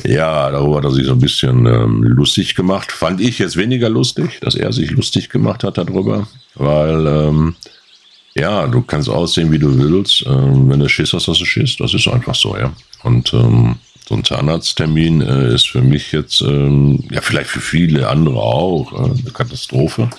ja, 0.05 0.49
darüber 0.49 0.77
hat 0.77 0.85
er 0.85 0.91
sich 0.91 1.05
so 1.05 1.11
ein 1.11 1.19
bisschen 1.19 1.65
ähm, 1.65 2.01
lustig 2.01 2.55
gemacht. 2.55 2.91
Fand 2.91 3.19
ich 3.19 3.39
jetzt 3.39 3.57
weniger 3.57 3.89
lustig, 3.89 4.39
dass 4.39 4.55
er 4.55 4.71
sich 4.71 4.91
lustig 4.91 5.29
gemacht 5.29 5.63
hat 5.63 5.77
darüber, 5.77 6.27
weil, 6.55 7.05
ähm, 7.05 7.55
ja, 8.35 8.67
du 8.67 8.81
kannst 8.83 9.09
aussehen, 9.09 9.51
wie 9.51 9.59
du 9.59 9.77
willst. 9.77 10.25
Ähm, 10.25 10.69
wenn 10.69 10.79
du 10.79 10.87
Schiss 10.87 11.11
hast, 11.11 11.27
hast 11.27 11.41
du 11.41 11.45
Schiss. 11.45 11.75
Das 11.77 11.93
ist 11.93 12.07
einfach 12.07 12.35
so, 12.35 12.55
ja. 12.55 12.71
Und 13.03 13.33
ähm, 13.33 13.75
so 14.07 14.15
ein 14.15 14.23
Zahnarzttermin 14.23 15.21
äh, 15.21 15.53
ist 15.53 15.67
für 15.67 15.81
mich 15.81 16.11
jetzt, 16.13 16.41
ähm, 16.41 17.03
ja, 17.11 17.21
vielleicht 17.21 17.49
für 17.49 17.59
viele 17.59 18.07
andere 18.07 18.37
auch, 18.37 18.93
äh, 18.93 19.19
eine 19.19 19.31
Katastrophe. 19.33 20.09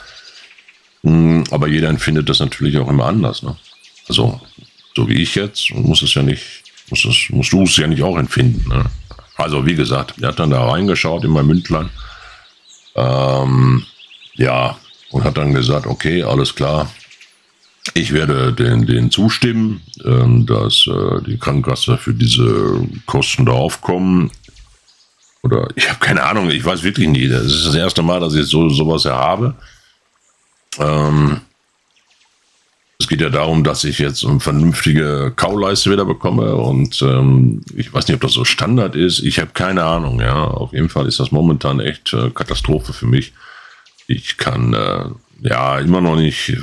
Mhm, 1.03 1.45
aber 1.51 1.69
jeder 1.69 1.89
empfindet 1.89 2.29
das 2.29 2.41
natürlich 2.41 2.77
auch 2.79 2.89
immer 2.89 3.07
anders. 3.07 3.43
Ne? 3.43 3.57
Also, 4.09 4.41
so 4.95 5.09
wie 5.09 5.23
ich 5.23 5.35
jetzt, 5.35 5.73
muss 5.75 6.03
es 6.03 6.13
ja 6.15 6.23
nicht, 6.23 6.43
muss 6.91 7.05
es, 7.05 7.31
musst 7.31 7.53
du 7.53 7.63
es 7.63 7.77
ja 7.77 7.87
nicht 7.87 8.03
auch 8.03 8.19
empfinden. 8.19 8.69
Ne? 8.69 8.85
Also, 9.37 9.65
wie 9.65 9.75
gesagt, 9.75 10.15
er 10.21 10.29
hat 10.29 10.39
dann 10.39 10.51
da 10.51 10.69
reingeschaut 10.69 11.25
in 11.25 11.31
mein 11.31 11.47
Mündlein. 11.47 11.89
Ähm, 12.95 13.87
ja, 14.35 14.77
und 15.11 15.25
hat 15.25 15.39
dann 15.39 15.55
gesagt, 15.55 15.87
okay, 15.87 16.23
alles 16.23 16.55
klar. 16.55 16.91
Ich 17.95 18.13
werde 18.13 18.53
den, 18.53 18.87
den 18.87 19.11
zustimmen, 19.11 19.81
ähm, 20.05 20.47
dass 20.47 20.87
äh, 20.87 21.23
die 21.27 21.39
Krankenkasse 21.39 21.99
für 21.99 22.15
diese 22.15 22.87
Kosten 23.07 23.47
da 23.47 23.53
aufkommen. 23.53 24.31
Oder 25.43 25.69
ich 25.77 25.89
habe 25.89 26.01
keine 26.01 26.25
Ahnung, 26.25 26.51
ich 26.51 26.65
weiß 26.65 26.83
wirklich 26.83 27.09
nie. 27.09 27.29
Das 27.29 27.45
ist 27.45 27.67
das 27.67 27.75
erste 27.75 28.03
Mal, 28.03 28.21
dass 28.21 28.35
ich 28.35 28.47
so 28.47 28.69
sowas 28.69 29.05
ja 29.05 29.17
habe. 29.17 29.55
Ähm, 30.79 31.41
es 33.01 33.07
geht 33.07 33.21
ja 33.21 33.31
darum, 33.31 33.63
dass 33.63 33.85
ich 33.85 34.01
jetzt 34.01 34.25
eine 34.25 34.41
vernünftige 34.41 35.33
Kauleiste 35.37 35.91
wieder 35.91 36.05
bekomme 36.05 36.57
und 36.57 37.01
ähm, 37.03 37.63
ich 37.77 37.93
weiß 37.93 38.09
nicht, 38.09 38.17
ob 38.17 38.23
das 38.23 38.33
so 38.33 38.45
Standard 38.45 38.97
ist. 38.97 39.21
Ich 39.21 39.39
habe 39.39 39.51
keine 39.55 39.85
Ahnung. 39.85 40.21
Ja, 40.21 40.45
auf 40.45 40.73
jeden 40.73 40.89
Fall 40.89 41.07
ist 41.07 41.21
das 41.21 41.31
momentan 41.31 41.79
echt 41.79 42.13
äh, 42.13 42.31
Katastrophe 42.31 42.93
für 42.93 43.07
mich. 43.07 43.33
Ich 44.09 44.37
kann 44.37 44.75
äh, 44.75 45.05
ja 45.41 45.79
immer 45.79 46.01
noch 46.01 46.17
nicht 46.17 46.57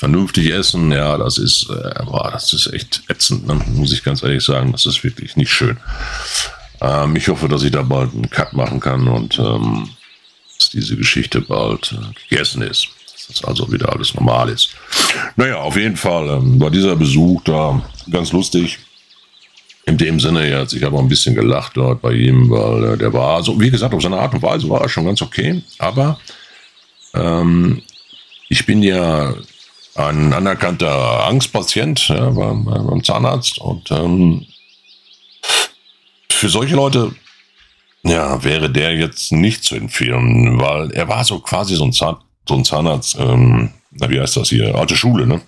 vernünftig 0.00 0.50
essen. 0.50 0.90
Ja, 0.90 1.18
das 1.18 1.36
ist, 1.36 1.68
äh, 1.68 2.04
boah, 2.04 2.30
das 2.32 2.54
ist 2.54 2.72
echt 2.72 3.02
ätzend. 3.08 3.46
Ne? 3.46 3.60
Muss 3.74 3.92
ich 3.92 4.02
ganz 4.02 4.22
ehrlich 4.22 4.42
sagen, 4.42 4.72
das 4.72 4.86
ist 4.86 5.04
wirklich 5.04 5.36
nicht 5.36 5.52
schön. 5.52 5.76
Ähm, 6.80 7.16
ich 7.16 7.28
hoffe, 7.28 7.48
dass 7.48 7.62
ich 7.62 7.70
da 7.70 7.82
bald 7.82 8.14
einen 8.14 8.30
Cut 8.30 8.54
machen 8.54 8.80
kann 8.80 9.06
und 9.06 9.38
ähm, 9.38 9.90
dass 10.58 10.70
diese 10.70 10.96
Geschichte 10.96 11.42
bald 11.42 11.92
äh, 11.92 12.28
gegessen 12.28 12.62
ist 12.62 12.88
dass 13.28 13.44
also 13.44 13.70
wieder 13.70 13.92
alles 13.92 14.12
normal 14.14 14.48
ist. 14.48 14.70
Naja, 15.36 15.58
auf 15.58 15.76
jeden 15.76 15.96
Fall 15.96 16.28
ähm, 16.30 16.60
war 16.60 16.70
dieser 16.70 16.96
Besuch 16.96 17.42
da 17.44 17.80
ganz 18.10 18.32
lustig. 18.32 18.78
In 19.86 19.96
dem 19.98 20.18
Sinne 20.18 20.50
jetzt, 20.50 20.72
ich 20.72 20.82
habe 20.82 20.96
auch 20.96 21.00
ein 21.00 21.08
bisschen 21.08 21.36
gelacht 21.36 21.76
dort 21.76 22.02
bei 22.02 22.12
ihm, 22.12 22.50
weil 22.50 22.94
äh, 22.94 22.96
der 22.96 23.12
war, 23.12 23.40
so 23.44 23.60
wie 23.60 23.70
gesagt, 23.70 23.94
auf 23.94 24.02
seine 24.02 24.18
Art 24.18 24.34
und 24.34 24.42
Weise 24.42 24.68
war 24.68 24.80
er 24.80 24.88
schon 24.88 25.04
ganz 25.04 25.22
okay. 25.22 25.62
Aber 25.78 26.18
ähm, 27.14 27.82
ich 28.48 28.66
bin 28.66 28.82
ja 28.82 29.32
ein 30.08 30.32
anerkannter 30.32 31.26
Angstpatient 31.26 32.08
ja, 32.08 32.30
beim, 32.30 32.64
beim, 32.64 33.04
Zahnarzt 33.04 33.58
und 33.58 33.90
ähm, 33.90 34.46
für 36.30 36.48
solche 36.48 36.74
Leute 36.74 37.12
ja, 38.02 38.42
wäre 38.42 38.70
der 38.70 38.94
jetzt 38.94 39.32
nicht 39.32 39.64
zu 39.64 39.74
empfehlen, 39.74 40.60
weil 40.60 40.90
er 40.92 41.08
war 41.08 41.24
so 41.24 41.40
quasi 41.40 41.74
so 41.76 41.84
ein 41.84 41.92
Zahn 41.92 42.16
so 42.48 42.54
ein 42.56 42.64
Zahnarzt, 42.64 43.16
ähm, 43.18 43.70
wie 43.90 44.20
heißt 44.20 44.36
das 44.36 44.48
hier? 44.48 44.74
Alte 44.74 44.96
Schule, 44.96 45.26
ne? 45.26 45.40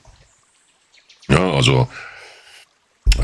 Ja, 1.29 1.53
also 1.53 1.89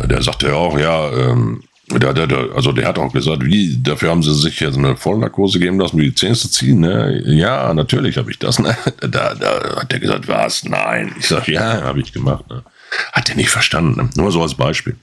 der 0.05 0.23
sagte 0.23 0.49
ja 0.49 0.55
auch, 0.55 0.79
ja, 0.79 1.11
ähm, 1.11 1.63
der, 1.91 2.13
der, 2.13 2.27
der, 2.27 2.51
also 2.55 2.73
der 2.73 2.87
hat 2.87 2.99
auch 2.99 3.13
gesagt, 3.13 3.45
wie, 3.45 3.79
dafür 3.83 4.11
haben 4.11 4.23
sie 4.23 4.35
sich 4.35 4.61
jetzt 4.61 4.77
eine 4.77 4.97
Vollnarkose 4.97 5.59
geben 5.59 5.81
lassen, 5.81 5.97
um 5.97 6.03
die 6.03 6.15
Zähne 6.15 6.35
zu 6.35 6.51
ziehen, 6.51 6.81
ne? 6.81 7.23
Ja, 7.25 7.73
natürlich 7.73 8.17
habe 8.19 8.31
ich 8.31 8.39
das, 8.39 8.59
ne? 8.59 8.77
Da, 9.01 9.35
da 9.35 9.77
hat 9.81 9.93
der 9.93 10.01
gesagt, 10.01 10.29
was? 10.29 10.65
Nein. 10.65 11.15
Ich 11.19 11.29
sage, 11.29 11.53
ja, 11.53 11.83
habe 11.83 12.01
ich 12.01 12.13
gemacht, 12.13 12.49
ne? 12.49 12.63
Hat 13.13 13.29
der 13.29 13.37
nicht 13.37 13.51
verstanden, 13.51 14.03
ne? 14.03 14.11
Nur 14.17 14.31
so 14.33 14.43
als 14.43 14.55
Beispiel. 14.55 14.97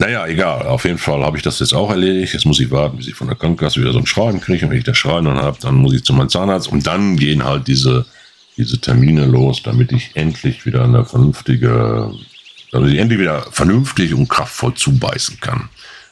Naja, 0.00 0.26
egal. 0.26 0.66
Auf 0.66 0.86
jeden 0.86 0.96
Fall 0.96 1.22
habe 1.22 1.36
ich 1.36 1.42
das 1.42 1.58
jetzt 1.58 1.74
auch 1.74 1.90
erledigt. 1.90 2.32
Jetzt 2.32 2.46
muss 2.46 2.58
ich 2.58 2.70
warten, 2.70 2.96
bis 2.96 3.08
ich 3.08 3.14
von 3.14 3.26
der 3.26 3.36
Krankenkasse 3.36 3.82
wieder 3.82 3.92
so 3.92 3.98
ein 3.98 4.06
Schreiben 4.06 4.40
kriege. 4.40 4.64
Und 4.64 4.70
wenn 4.70 4.78
ich 4.78 4.84
das 4.84 4.96
Schreiben 4.96 5.26
dann 5.26 5.36
habe, 5.36 5.58
dann 5.60 5.74
muss 5.74 5.92
ich 5.92 6.04
zu 6.04 6.14
meinem 6.14 6.30
Zahnarzt. 6.30 6.68
Und 6.68 6.86
dann 6.86 7.16
gehen 7.16 7.44
halt 7.44 7.68
diese, 7.68 8.06
diese 8.56 8.80
Termine 8.80 9.26
los, 9.26 9.62
damit 9.62 9.92
ich 9.92 10.12
endlich 10.14 10.64
wieder 10.64 10.84
eine 10.84 11.04
vernünftige, 11.04 12.14
ich 12.72 12.98
endlich 12.98 13.18
wieder 13.18 13.42
vernünftig 13.50 14.14
und 14.14 14.28
kraftvoll 14.28 14.74
zubeißen 14.74 15.40
kann. 15.40 15.68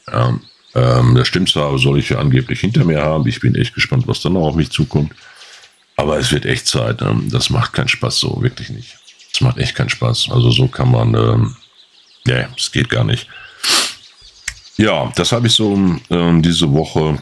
Ja, 0.06 0.38
ähm, 0.74 1.14
das 1.14 1.28
stimmt 1.28 1.48
zwar, 1.48 1.78
soll 1.78 1.98
ich 1.98 2.08
ja 2.08 2.18
angeblich 2.18 2.60
hinter 2.60 2.84
mir 2.84 3.02
haben. 3.02 3.26
Ich 3.26 3.40
bin 3.40 3.54
echt 3.54 3.74
gespannt, 3.74 4.06
was 4.06 4.20
dann 4.20 4.34
noch 4.34 4.46
auf 4.46 4.56
mich 4.56 4.70
zukommt. 4.70 5.12
Aber 5.96 6.18
es 6.18 6.30
wird 6.30 6.46
echt 6.46 6.66
Zeit. 6.66 7.00
Ne? 7.00 7.22
Das 7.30 7.50
macht 7.50 7.72
keinen 7.72 7.88
Spaß 7.88 8.18
so, 8.18 8.42
wirklich 8.42 8.70
nicht. 8.70 8.96
Es 9.32 9.40
macht 9.40 9.58
echt 9.58 9.74
keinen 9.74 9.88
Spaß. 9.88 10.28
Also 10.30 10.50
so 10.50 10.68
kann 10.68 10.90
man, 10.90 11.14
ähm, 11.14 11.56
nee, 12.24 12.46
es 12.56 12.70
geht 12.70 12.88
gar 12.88 13.04
nicht. 13.04 13.28
Ja, 14.76 15.12
das 15.16 15.32
habe 15.32 15.48
ich 15.48 15.54
so 15.54 15.74
ähm, 16.10 16.42
diese 16.42 16.72
Woche 16.72 17.20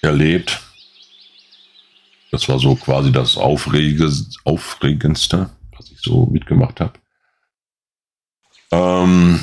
erlebt. 0.00 0.60
Das 2.30 2.48
war 2.48 2.58
so 2.58 2.74
quasi 2.74 3.12
das 3.12 3.36
Aufrege, 3.36 4.10
Aufregendste, 4.44 5.50
was 5.76 5.90
ich 5.90 6.00
so 6.00 6.26
mitgemacht 6.26 6.80
habe. 6.80 6.94
Ähm, 8.70 9.40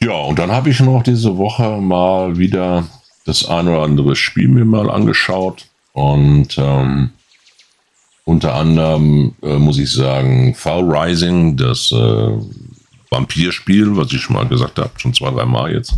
ja, 0.00 0.12
und 0.12 0.38
dann 0.38 0.50
habe 0.50 0.70
ich 0.70 0.80
noch 0.80 1.02
diese 1.02 1.36
Woche 1.36 1.80
mal 1.80 2.36
wieder 2.38 2.84
das 3.24 3.48
ein 3.48 3.68
oder 3.68 3.82
andere 3.82 4.16
Spiel 4.16 4.48
mir 4.48 4.64
mal 4.64 4.90
angeschaut. 4.90 5.66
Und 5.92 6.56
ähm, 6.58 7.10
unter 8.24 8.54
anderem 8.54 9.34
äh, 9.42 9.56
muss 9.56 9.78
ich 9.78 9.92
sagen, 9.92 10.54
Fall 10.54 10.82
Rising, 10.82 11.56
das 11.56 11.92
äh, 11.92 12.30
Vampirspiel, 13.10 13.96
was 13.96 14.12
ich 14.12 14.22
schon 14.22 14.36
mal 14.36 14.48
gesagt 14.48 14.78
habe, 14.78 14.90
schon 14.96 15.14
zwei, 15.14 15.30
drei 15.30 15.44
Mal 15.44 15.72
jetzt. 15.72 15.94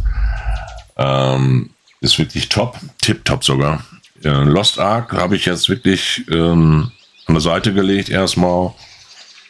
Ähm, 0.97 1.71
ist 2.01 2.19
wirklich 2.19 2.49
top, 2.49 2.79
tip-top 3.01 3.45
sogar. 3.45 3.85
Äh, 4.23 4.45
Lost 4.45 4.79
Ark 4.79 5.13
habe 5.13 5.37
ich 5.37 5.47
jetzt 5.47 5.69
wirklich 5.69 6.25
ähm, 6.31 6.91
an 7.27 7.35
der 7.35 7.41
Seite 7.41 7.73
gelegt 7.73 8.11
erstmal. 8.11 8.73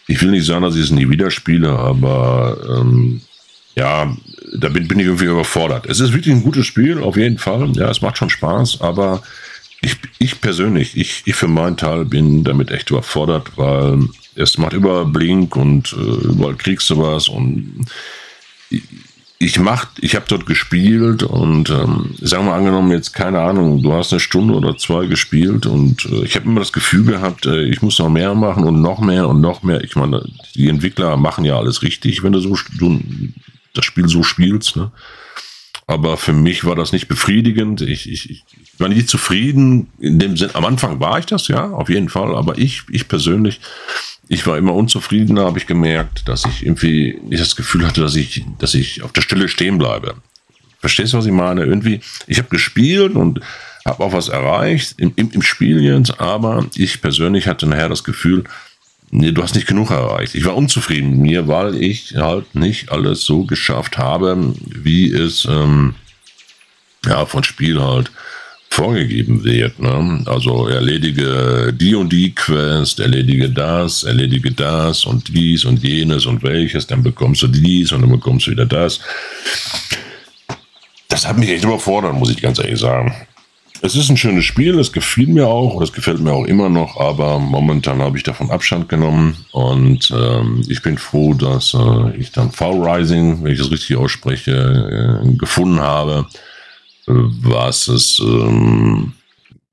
Ich 0.06 0.20
will 0.22 0.30
nicht 0.30 0.46
sagen, 0.46 0.62
dass 0.62 0.76
ich 0.76 0.82
es 0.82 0.90
nie 0.90 1.08
wieder 1.08 1.30
spiele, 1.30 1.70
aber 1.70 2.58
ähm, 2.68 3.22
ja, 3.76 4.16
da 4.56 4.68
bin, 4.68 4.86
bin 4.86 5.00
ich 5.00 5.06
irgendwie 5.06 5.24
überfordert. 5.24 5.86
Es 5.86 6.00
ist 6.00 6.12
wirklich 6.12 6.34
ein 6.34 6.42
gutes 6.42 6.66
Spiel, 6.66 7.02
auf 7.02 7.16
jeden 7.16 7.38
Fall. 7.38 7.72
Ja, 7.74 7.90
es 7.90 8.02
macht 8.02 8.18
schon 8.18 8.30
Spaß, 8.30 8.80
aber 8.80 9.22
ich, 9.82 9.96
ich 10.18 10.40
persönlich, 10.40 10.96
ich, 10.96 11.22
ich 11.24 11.34
für 11.34 11.48
meinen 11.48 11.76
Teil 11.76 12.04
bin 12.04 12.44
damit 12.44 12.70
echt 12.70 12.90
überfordert, 12.90 13.56
weil 13.56 14.08
es 14.34 14.58
macht 14.58 14.72
überall 14.72 15.06
Blink 15.06 15.56
und 15.56 15.92
äh, 15.92 16.26
überall 16.28 16.56
kriegst 16.56 16.88
du 16.90 16.98
was 16.98 17.28
und 17.28 17.86
ich 19.44 19.58
mach, 19.58 19.86
ich 20.00 20.14
habe 20.16 20.24
dort 20.26 20.46
gespielt 20.46 21.22
und 21.22 21.68
ähm, 21.68 22.14
sagen 22.20 22.46
wir 22.46 22.54
angenommen 22.54 22.90
jetzt 22.92 23.12
keine 23.12 23.40
Ahnung, 23.40 23.82
du 23.82 23.92
hast 23.92 24.12
eine 24.12 24.20
Stunde 24.20 24.54
oder 24.54 24.76
zwei 24.78 25.04
gespielt 25.04 25.66
und 25.66 26.06
äh, 26.06 26.24
ich 26.24 26.34
habe 26.34 26.46
immer 26.46 26.60
das 26.60 26.72
Gefühl 26.72 27.04
gehabt, 27.04 27.44
äh, 27.44 27.64
ich 27.64 27.82
muss 27.82 27.98
noch 27.98 28.08
mehr 28.08 28.34
machen 28.34 28.64
und 28.64 28.80
noch 28.80 29.00
mehr 29.00 29.28
und 29.28 29.42
noch 29.42 29.62
mehr. 29.62 29.84
Ich 29.84 29.96
meine, 29.96 30.26
die 30.54 30.68
Entwickler 30.68 31.18
machen 31.18 31.44
ja 31.44 31.58
alles 31.58 31.82
richtig, 31.82 32.22
wenn 32.22 32.32
du 32.32 32.40
so 32.40 32.56
du 32.78 33.00
das 33.74 33.84
Spiel 33.84 34.08
so 34.08 34.22
spielst. 34.22 34.76
Ne? 34.76 34.90
Aber 35.86 36.16
für 36.16 36.32
mich 36.32 36.64
war 36.64 36.74
das 36.74 36.92
nicht 36.92 37.08
befriedigend. 37.08 37.82
Ich, 37.82 38.10
ich, 38.10 38.30
ich 38.30 38.44
war 38.78 38.88
nicht 38.88 39.10
zufrieden. 39.10 39.88
In 39.98 40.18
dem 40.18 40.38
Sinn, 40.38 40.50
am 40.54 40.64
Anfang 40.64 41.00
war 41.00 41.18
ich 41.18 41.26
das, 41.26 41.48
ja, 41.48 41.70
auf 41.70 41.90
jeden 41.90 42.08
Fall. 42.08 42.34
Aber 42.34 42.56
ich, 42.56 42.84
ich 42.88 43.08
persönlich 43.08 43.60
ich 44.34 44.46
war 44.46 44.58
immer 44.58 44.74
unzufriedener, 44.74 45.44
habe 45.44 45.58
ich 45.58 45.66
gemerkt, 45.66 46.28
dass 46.28 46.44
ich 46.44 46.66
irgendwie 46.66 47.18
nicht 47.24 47.40
das 47.40 47.56
Gefühl 47.56 47.86
hatte, 47.86 48.00
dass 48.00 48.16
ich, 48.16 48.44
dass 48.58 48.74
ich 48.74 49.02
auf 49.02 49.12
der 49.12 49.22
Stelle 49.22 49.48
stehen 49.48 49.78
bleibe. 49.78 50.16
Verstehst 50.80 51.12
du, 51.12 51.18
was 51.18 51.26
ich 51.26 51.32
meine? 51.32 51.64
Irgendwie, 51.64 52.00
ich 52.26 52.38
habe 52.38 52.48
gespielt 52.48 53.14
und 53.14 53.40
habe 53.86 54.02
auch 54.02 54.12
was 54.12 54.28
erreicht 54.28 54.94
im, 54.98 55.12
im, 55.16 55.30
im 55.30 55.42
Spiel 55.42 55.82
jetzt, 55.82 56.20
aber 56.20 56.66
ich 56.74 57.00
persönlich 57.00 57.46
hatte 57.46 57.66
nachher 57.66 57.88
das 57.88 58.04
Gefühl, 58.04 58.44
nee, 59.10 59.30
du 59.30 59.42
hast 59.42 59.54
nicht 59.54 59.66
genug 59.66 59.90
erreicht. 59.90 60.34
Ich 60.34 60.44
war 60.44 60.56
unzufrieden 60.56 61.10
mit 61.10 61.20
mir, 61.20 61.48
weil 61.48 61.74
ich 61.76 62.16
halt 62.16 62.54
nicht 62.54 62.90
alles 62.90 63.24
so 63.24 63.44
geschafft 63.44 63.98
habe, 63.98 64.54
wie 64.66 65.12
es 65.12 65.44
ähm, 65.44 65.94
ja 67.06 67.24
von 67.24 67.44
Spiel 67.44 67.80
halt 67.80 68.10
vorgegeben 68.74 69.44
wird. 69.44 69.78
Ne? 69.78 70.22
Also 70.26 70.66
erledige 70.66 71.72
die 71.72 71.94
und 71.94 72.12
die 72.12 72.34
Quest, 72.34 72.98
erledige 72.98 73.48
das, 73.48 74.02
erledige 74.02 74.50
das 74.50 75.04
und 75.04 75.28
dies 75.28 75.64
und 75.64 75.82
jenes 75.82 76.26
und 76.26 76.42
welches, 76.42 76.86
dann 76.86 77.02
bekommst 77.02 77.42
du 77.42 77.46
dies 77.46 77.92
und 77.92 78.02
dann 78.02 78.10
bekommst 78.10 78.46
du 78.46 78.50
wieder 78.50 78.66
das. 78.66 78.98
Das 81.08 81.26
hat 81.26 81.38
mich 81.38 81.50
echt 81.50 81.64
überfordert, 81.64 82.14
muss 82.14 82.30
ich 82.30 82.42
ganz 82.42 82.58
ehrlich 82.58 82.80
sagen. 82.80 83.14
Es 83.80 83.94
ist 83.94 84.08
ein 84.08 84.16
schönes 84.16 84.44
Spiel, 84.44 84.78
es 84.80 84.92
gefiel 84.92 85.28
mir 85.28 85.46
auch, 85.46 85.80
es 85.80 85.92
gefällt 85.92 86.20
mir 86.20 86.32
auch 86.32 86.46
immer 86.46 86.68
noch, 86.68 86.98
aber 86.98 87.38
momentan 87.38 88.00
habe 88.00 88.16
ich 88.16 88.24
davon 88.24 88.50
Abstand 88.50 88.88
genommen 88.88 89.36
und 89.52 90.10
ähm, 90.10 90.62
ich 90.68 90.82
bin 90.82 90.98
froh, 90.98 91.34
dass 91.34 91.74
äh, 91.74 92.16
ich 92.16 92.32
dann 92.32 92.50
Fall 92.50 92.80
Rising, 92.80 93.44
wenn 93.44 93.52
ich 93.52 93.58
das 93.58 93.70
richtig 93.70 93.96
ausspreche, 93.96 95.20
äh, 95.22 95.36
gefunden 95.36 95.80
habe 95.80 96.26
was 97.06 97.88
es 97.88 98.20
ähm, 98.20 99.12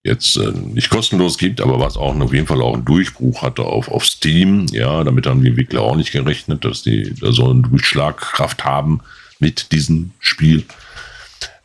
jetzt 0.03 0.35
äh, 0.37 0.51
nicht 0.51 0.89
kostenlos 0.89 1.37
gibt, 1.37 1.61
aber 1.61 1.79
was 1.79 1.97
auch 1.97 2.19
auf 2.19 2.33
jeden 2.33 2.47
Fall 2.47 2.61
auch 2.61 2.73
einen 2.73 2.85
Durchbruch 2.85 3.41
hatte 3.41 3.63
auf, 3.63 3.87
auf 3.87 4.05
Steam. 4.05 4.65
Ja, 4.71 5.03
damit 5.03 5.27
haben 5.27 5.41
die 5.41 5.49
Entwickler 5.49 5.81
auch 5.81 5.95
nicht 5.95 6.11
gerechnet, 6.11 6.65
dass 6.65 6.81
die 6.81 7.13
da 7.19 7.31
so 7.31 7.49
eine 7.49 7.61
Durchschlagkraft 7.61 8.65
haben 8.65 9.01
mit 9.39 9.71
diesem 9.71 10.11
Spiel. 10.19 10.65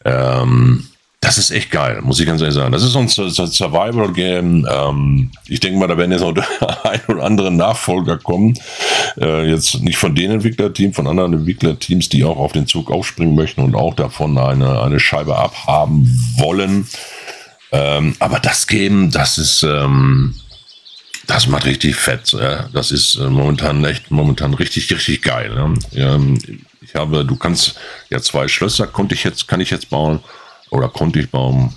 Ähm, 0.05 0.87
das 1.27 1.39
ist 1.39 1.51
echt 1.51 1.73
geil, 1.73 2.03
muss 2.03 2.21
ich 2.21 2.27
ganz 2.27 2.41
ehrlich 2.41 2.55
sagen. 2.55 2.71
Das 2.71 2.85
ist 2.85 2.93
so 2.93 3.01
ein 3.01 3.09
Survival-Game. 3.09 4.65
Ähm, 4.71 5.31
ich 5.49 5.59
denke 5.59 5.77
mal, 5.77 5.89
da 5.89 5.99
werden 5.99 6.13
jetzt 6.13 6.21
noch 6.21 6.37
ein 6.85 7.01
oder 7.09 7.25
andere 7.25 7.51
Nachfolger 7.51 8.17
kommen. 8.17 8.57
Äh, 9.21 9.51
jetzt 9.51 9.81
nicht 9.81 9.99
von 9.99 10.15
den 10.15 10.31
Entwicklerteams, 10.31 10.95
von 10.95 11.09
anderen 11.09 11.33
Entwicklerteams, 11.33 12.09
die 12.11 12.23
auch 12.23 12.37
auf 12.37 12.53
den 12.53 12.69
Zug 12.69 12.93
aufspringen 12.93 13.35
möchten 13.35 13.61
und 13.61 13.75
auch 13.75 13.95
davon 13.95 14.39
eine, 14.39 14.81
eine 14.81 15.01
Scheibe 15.01 15.37
abhaben 15.37 16.09
wollen. 16.37 16.87
Ähm, 17.73 18.15
aber 18.21 18.39
das 18.39 18.69
Game, 18.69 19.11
das 19.11 19.37
ist, 19.39 19.65
ähm, 19.65 20.37
das 21.27 21.49
macht 21.49 21.65
richtig 21.65 21.97
fett. 21.97 22.31
Ja. 22.35 22.69
Das 22.73 22.93
ist 22.93 23.17
äh, 23.17 23.29
momentan 23.29 23.85
echt, 23.85 24.13
momentan 24.13 24.55
richtig, 24.55 24.93
richtig 24.93 25.23
geil. 25.23 25.53
Ne? 25.91 26.39
Ich 26.83 26.95
habe, 26.95 27.25
du 27.25 27.35
kannst 27.35 27.75
ja 28.11 28.21
zwei 28.21 28.47
Schlösser 28.47 28.87
konnte 28.87 29.17
ich 29.17 29.25
jetzt, 29.25 29.49
kann 29.49 29.61
ich 29.61 29.71
jetzt 29.71 29.91
bauen 29.91 30.21
oder 30.71 30.89
konnte 30.89 31.21
ich 31.21 31.31
bauen. 31.31 31.75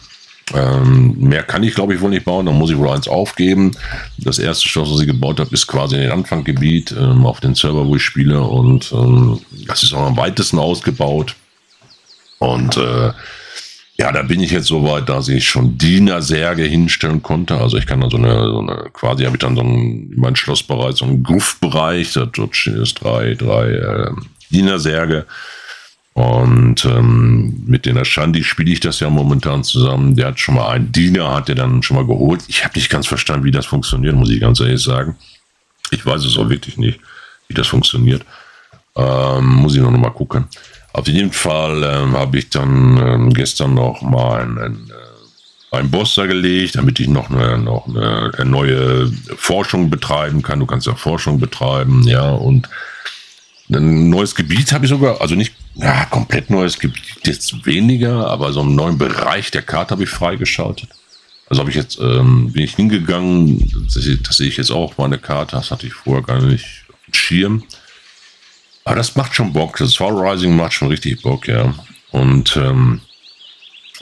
Ähm, 0.53 1.15
mehr 1.19 1.43
kann 1.43 1.63
ich, 1.63 1.75
glaube 1.75 1.93
ich, 1.93 2.01
wohl 2.01 2.09
nicht 2.09 2.25
bauen. 2.25 2.45
Dann 2.45 2.57
muss 2.57 2.71
ich 2.71 2.77
wohl 2.77 2.89
eins 2.89 3.07
aufgeben. 3.07 3.71
Das 4.17 4.39
erste 4.39 4.67
Schloss, 4.67 4.91
was 4.91 5.01
ich 5.01 5.07
gebaut 5.07 5.39
habe, 5.39 5.53
ist 5.53 5.67
quasi 5.67 5.95
in 5.95 6.01
den 6.01 6.11
Anfanggebiet 6.11 6.91
ähm, 6.97 7.25
auf 7.25 7.39
den 7.39 7.55
Server, 7.55 7.85
wo 7.85 7.95
ich 7.95 8.03
spiele. 8.03 8.41
Und 8.41 8.91
ähm, 8.91 9.39
das 9.67 9.83
ist 9.83 9.93
auch 9.93 10.07
am 10.07 10.17
weitesten 10.17 10.57
ausgebaut. 10.57 11.35
Und 12.39 12.77
äh, 12.77 13.11
ja, 13.99 14.13
da 14.13 14.21
bin 14.23 14.39
ich 14.39 14.51
jetzt 14.51 14.67
so 14.67 14.83
weit, 14.85 15.09
dass 15.09 15.27
ich 15.27 15.47
schon 15.47 15.77
Dienersärge 15.77 16.63
hinstellen 16.63 17.21
konnte. 17.21 17.57
Also 17.57 17.77
ich 17.77 17.85
kann 17.85 17.99
da 17.99 18.09
so 18.09 18.15
eine, 18.15 18.33
so 18.33 18.59
eine 18.59 18.89
quasi 18.93 19.25
habe 19.25 19.35
ich 19.35 19.41
dann 19.41 19.57
so 19.57 19.61
ein, 19.61 20.13
mein 20.15 20.37
Schlossbereich, 20.37 20.95
so 20.95 21.05
einen 21.05 21.21
Gruftbereich, 21.21 22.13
dort 22.13 22.55
stehen 22.55 22.81
es 22.81 22.93
drei, 22.93 23.33
drei 23.33 23.71
äh, 23.71 24.11
Dienersärge. 24.51 25.25
Und 26.13 26.83
ähm, 26.85 27.63
mit 27.65 27.85
den 27.85 27.97
Ashandi 27.97 28.43
spiele 28.43 28.71
ich 28.71 28.79
das 28.79 28.99
ja 28.99 29.09
momentan 29.09 29.63
zusammen. 29.63 30.15
Der 30.15 30.27
hat 30.27 30.39
schon 30.39 30.55
mal 30.55 30.69
einen 30.69 30.91
Diener, 30.91 31.33
hat 31.33 31.47
der 31.47 31.55
dann 31.55 31.81
schon 31.83 31.95
mal 31.95 32.05
geholt. 32.05 32.43
Ich 32.47 32.63
habe 32.63 32.75
nicht 32.75 32.89
ganz 32.89 33.07
verstanden, 33.07 33.45
wie 33.45 33.51
das 33.51 33.67
funktioniert, 33.67 34.15
muss 34.15 34.29
ich 34.29 34.41
ganz 34.41 34.59
ehrlich 34.59 34.81
sagen. 34.81 35.15
Ich 35.91 36.05
weiß 36.05 36.25
es 36.25 36.37
auch 36.37 36.49
wirklich 36.49 36.77
nicht, 36.77 36.99
wie 37.47 37.53
das 37.53 37.67
funktioniert. 37.67 38.25
Ähm, 38.95 39.45
muss 39.45 39.75
ich 39.75 39.81
noch 39.81 39.91
mal 39.91 40.09
gucken. 40.09 40.45
Auf 40.93 41.07
jeden 41.07 41.31
Fall 41.31 41.83
ähm, 41.83 42.13
habe 42.17 42.39
ich 42.39 42.49
dann 42.49 42.97
ähm, 42.97 43.33
gestern 43.33 43.75
noch 43.75 44.01
mal 44.01 44.41
einen, 44.41 44.89
äh, 44.89 45.77
einen 45.77 45.91
Boss 45.91 46.15
da 46.15 46.25
gelegt, 46.25 46.75
damit 46.75 46.99
ich 46.99 47.07
noch 47.07 47.29
eine, 47.29 47.59
noch 47.59 47.87
eine 47.87 48.45
neue 48.45 49.11
Forschung 49.37 49.89
betreiben 49.89 50.41
kann. 50.41 50.59
Du 50.59 50.65
kannst 50.65 50.87
ja 50.87 50.95
Forschung 50.95 51.39
betreiben, 51.39 52.03
ja, 52.07 52.31
und 52.31 52.67
ein 53.69 54.09
neues 54.09 54.33
Gebiet 54.33 54.71
habe 54.71 54.85
ich 54.85 54.89
sogar, 54.89 55.21
also 55.21 55.35
nicht 55.35 55.53
ja, 55.75 56.05
komplett 56.05 56.49
neues 56.49 56.79
Gebiet 56.79 57.25
jetzt 57.25 57.65
weniger, 57.65 58.27
aber 58.27 58.51
so 58.51 58.61
einen 58.61 58.75
neuen 58.75 58.97
Bereich 58.97 59.51
der 59.51 59.61
Karte 59.61 59.91
habe 59.91 60.03
ich 60.03 60.09
freigeschaltet. 60.09 60.89
Also 61.47 61.61
habe 61.61 61.69
ich 61.69 61.75
jetzt, 61.75 61.99
ähm, 61.99 62.51
bin 62.51 62.63
ich 62.63 62.75
hingegangen, 62.75 63.59
das, 63.85 64.07
das, 64.23 64.37
sehe 64.37 64.47
ich 64.47 64.57
jetzt 64.57 64.71
auch 64.71 64.97
meine 64.97 65.17
Karte, 65.17 65.55
das 65.55 65.71
hatte 65.71 65.87
ich 65.87 65.93
vorher 65.93 66.23
gar 66.23 66.41
nicht 66.41 66.85
auf 66.89 66.95
dem 67.05 67.13
Schirm. 67.13 67.63
Aber 68.85 68.95
das 68.95 69.15
macht 69.15 69.35
schon 69.35 69.53
Bock, 69.53 69.77
das 69.77 69.95
Fall 69.95 70.13
Rising 70.13 70.55
macht 70.55 70.73
schon 70.73 70.89
richtig 70.89 71.21
Bock, 71.21 71.47
ja. 71.47 71.73
Und 72.11 72.55
ähm, 72.57 73.01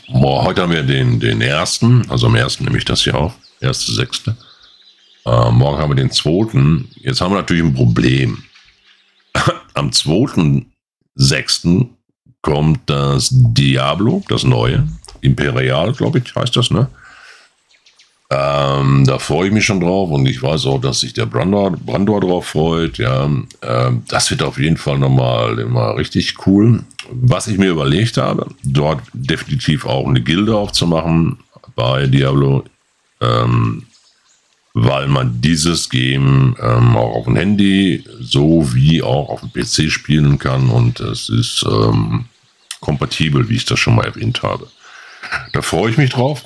boah, 0.08 0.46
heute 0.46 0.62
haben 0.62 0.72
wir 0.72 0.84
den, 0.84 1.20
den 1.20 1.42
ersten, 1.42 2.10
also 2.10 2.28
am 2.28 2.36
ersten 2.36 2.66
nehme 2.66 2.78
ich 2.78 2.86
das 2.86 3.04
hier 3.04 3.16
auf, 3.16 3.34
erste, 3.60 3.92
sechste. 3.92 4.38
Äh, 5.26 5.52
morgen 5.52 5.78
haben 5.78 5.92
wir 5.92 5.96
den 5.96 6.12
zweiten. 6.12 6.90
Jetzt 6.96 7.20
haben 7.20 7.32
wir 7.32 7.38
natürlich 7.38 7.64
ein 7.64 7.74
Problem 7.74 8.44
am 9.74 9.90
2.6. 9.90 11.88
kommt 12.42 12.80
das 12.90 13.30
Diablo, 13.32 14.24
das 14.28 14.44
neue. 14.44 14.88
Imperial, 15.22 15.94
glaube 15.94 16.20
ich, 16.20 16.36
heißt 16.36 16.56
das, 16.56 16.72
ne? 16.72 16.88
Ähm, 18.30 19.06
da 19.06 19.20
freue 19.20 19.48
ich 19.48 19.54
mich 19.54 19.64
schon 19.64 19.80
drauf 19.80 20.10
und 20.12 20.26
ich 20.26 20.44
weiß 20.44 20.66
auch, 20.66 20.82
dass 20.82 21.00
sich 21.00 21.14
der 21.14 21.26
Brandor, 21.26 21.72
Brandor 21.72 22.20
drauf 22.20 22.48
freut. 22.48 22.98
Ja, 22.98 23.24
ähm, 23.24 24.04
das 24.10 24.30
wird 24.30 24.44
auf 24.44 24.60
jeden 24.60 24.76
Fall 24.76 25.00
nochmal 25.00 25.60
immer 25.60 25.96
richtig 25.96 26.46
cool. 26.46 26.84
Was 27.10 27.48
ich 27.48 27.58
mir 27.58 27.70
überlegt 27.70 28.18
habe, 28.18 28.48
dort 28.64 29.02
definitiv 29.14 29.86
auch 29.86 30.06
eine 30.06 30.22
Gilde 30.22 30.58
aufzumachen 30.58 31.38
bei 31.76 32.06
Diablo. 32.08 32.66
Ähm, 33.22 33.86
weil 34.80 35.08
man 35.08 35.42
dieses 35.42 35.90
Game 35.90 36.56
ähm, 36.62 36.96
auch 36.96 37.16
auf 37.16 37.26
dem 37.26 37.36
Handy 37.36 38.04
sowie 38.20 39.02
auch 39.02 39.30
auf 39.30 39.42
dem 39.42 39.52
PC 39.52 39.92
spielen 39.92 40.38
kann 40.38 40.70
und 40.70 41.00
es 41.00 41.30
ist 41.30 41.66
ähm, 41.68 42.26
kompatibel, 42.80 43.50
wie 43.50 43.56
ich 43.56 43.66
das 43.66 43.80
schon 43.80 43.96
mal 43.96 44.06
erwähnt 44.06 44.44
habe. 44.44 44.68
Da 45.54 45.64
freue 45.64 45.90
ich 45.90 45.98
mich 45.98 46.12
drauf. 46.12 46.44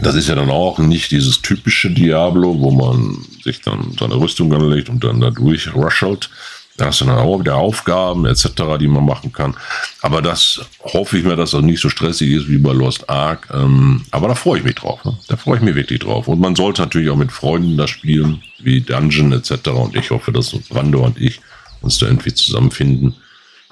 Das 0.00 0.16
ist 0.16 0.28
ja 0.28 0.34
dann 0.34 0.50
auch 0.50 0.80
nicht 0.80 1.12
dieses 1.12 1.40
typische 1.40 1.88
Diablo, 1.88 2.58
wo 2.58 2.72
man 2.72 3.24
sich 3.44 3.60
dann 3.60 3.94
seine 3.98 4.16
Rüstung 4.16 4.52
anlegt 4.52 4.88
und 4.88 5.04
dann 5.04 5.20
da 5.20 5.30
durchrushelt, 5.30 6.28
da 6.76 6.86
hast 6.86 7.00
du 7.00 7.06
dann 7.06 7.18
auch 7.18 7.40
wieder 7.40 7.56
Aufgaben 7.56 8.26
etc., 8.26 8.48
die 8.78 8.88
man 8.88 9.04
machen 9.04 9.32
kann. 9.32 9.56
Aber 10.02 10.20
das 10.20 10.60
hoffe 10.82 11.18
ich 11.18 11.24
mir, 11.24 11.36
dass 11.36 11.52
das 11.52 11.62
nicht 11.62 11.80
so 11.80 11.88
stressig 11.88 12.30
ist 12.30 12.48
wie 12.48 12.58
bei 12.58 12.72
Lost 12.72 13.08
Ark. 13.08 13.48
Ähm, 13.52 14.04
aber 14.10 14.28
da 14.28 14.34
freue 14.34 14.58
ich 14.58 14.64
mich 14.64 14.74
drauf. 14.74 15.04
Ne? 15.04 15.16
Da 15.28 15.36
freue 15.36 15.56
ich 15.56 15.62
mich 15.62 15.74
wirklich 15.74 16.00
drauf. 16.00 16.28
Und 16.28 16.40
man 16.40 16.54
sollte 16.54 16.82
natürlich 16.82 17.10
auch 17.10 17.16
mit 17.16 17.32
Freunden 17.32 17.76
das 17.76 17.90
spielen, 17.90 18.42
wie 18.58 18.80
Dungeon 18.80 19.32
etc. 19.32 19.68
Und 19.70 19.96
ich 19.96 20.10
hoffe, 20.10 20.32
dass 20.32 20.50
Brando 20.68 21.04
und 21.04 21.20
ich 21.20 21.40
uns 21.80 21.98
da 21.98 22.06
irgendwie 22.06 22.34
zusammenfinden. 22.34 23.14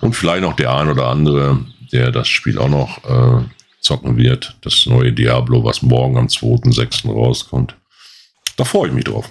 Und 0.00 0.14
vielleicht 0.14 0.42
noch 0.42 0.56
der 0.56 0.74
ein 0.74 0.88
oder 0.88 1.08
andere, 1.08 1.60
der 1.92 2.10
das 2.10 2.28
Spiel 2.28 2.58
auch 2.58 2.68
noch 2.68 3.04
äh, 3.04 3.44
zocken 3.80 4.16
wird. 4.16 4.56
Das 4.62 4.86
neue 4.86 5.12
Diablo, 5.12 5.62
was 5.62 5.82
morgen 5.82 6.16
am 6.16 6.26
2.6. 6.26 7.12
rauskommt. 7.12 7.76
Da 8.56 8.64
freue 8.64 8.88
ich 8.88 8.94
mich 8.94 9.04
drauf. 9.04 9.30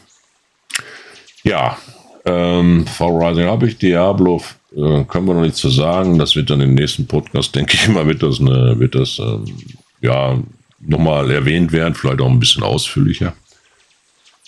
Ja, 1.44 1.78
ähm, 2.26 2.88
Fall 2.88 3.12
Rising 3.12 3.48
habe 3.48 3.68
ich, 3.68 3.78
Diablo 3.78 4.42
äh, 4.76 5.04
können 5.04 5.28
wir 5.28 5.34
noch 5.34 5.42
nicht 5.42 5.56
zu 5.56 5.70
sagen. 5.70 6.18
Das 6.18 6.36
wird 6.36 6.50
dann 6.50 6.62
im 6.62 6.74
nächsten 6.74 7.08
Podcast, 7.08 7.54
denke 7.56 7.76
ich 7.76 7.88
mal, 7.90 8.08
wird 8.08 8.24
das, 8.24 8.40
eine, 8.40 8.80
wird 8.80 8.96
das 8.96 9.20
ähm, 9.20 9.46
ja 10.02 10.38
nochmal 10.80 11.32
erwähnt 11.32 11.72
werden, 11.72 11.96
vielleicht 11.96 12.22
auch 12.22 12.30
ein 12.30 12.40
bisschen 12.40 12.64
ausführlicher. 12.64 13.34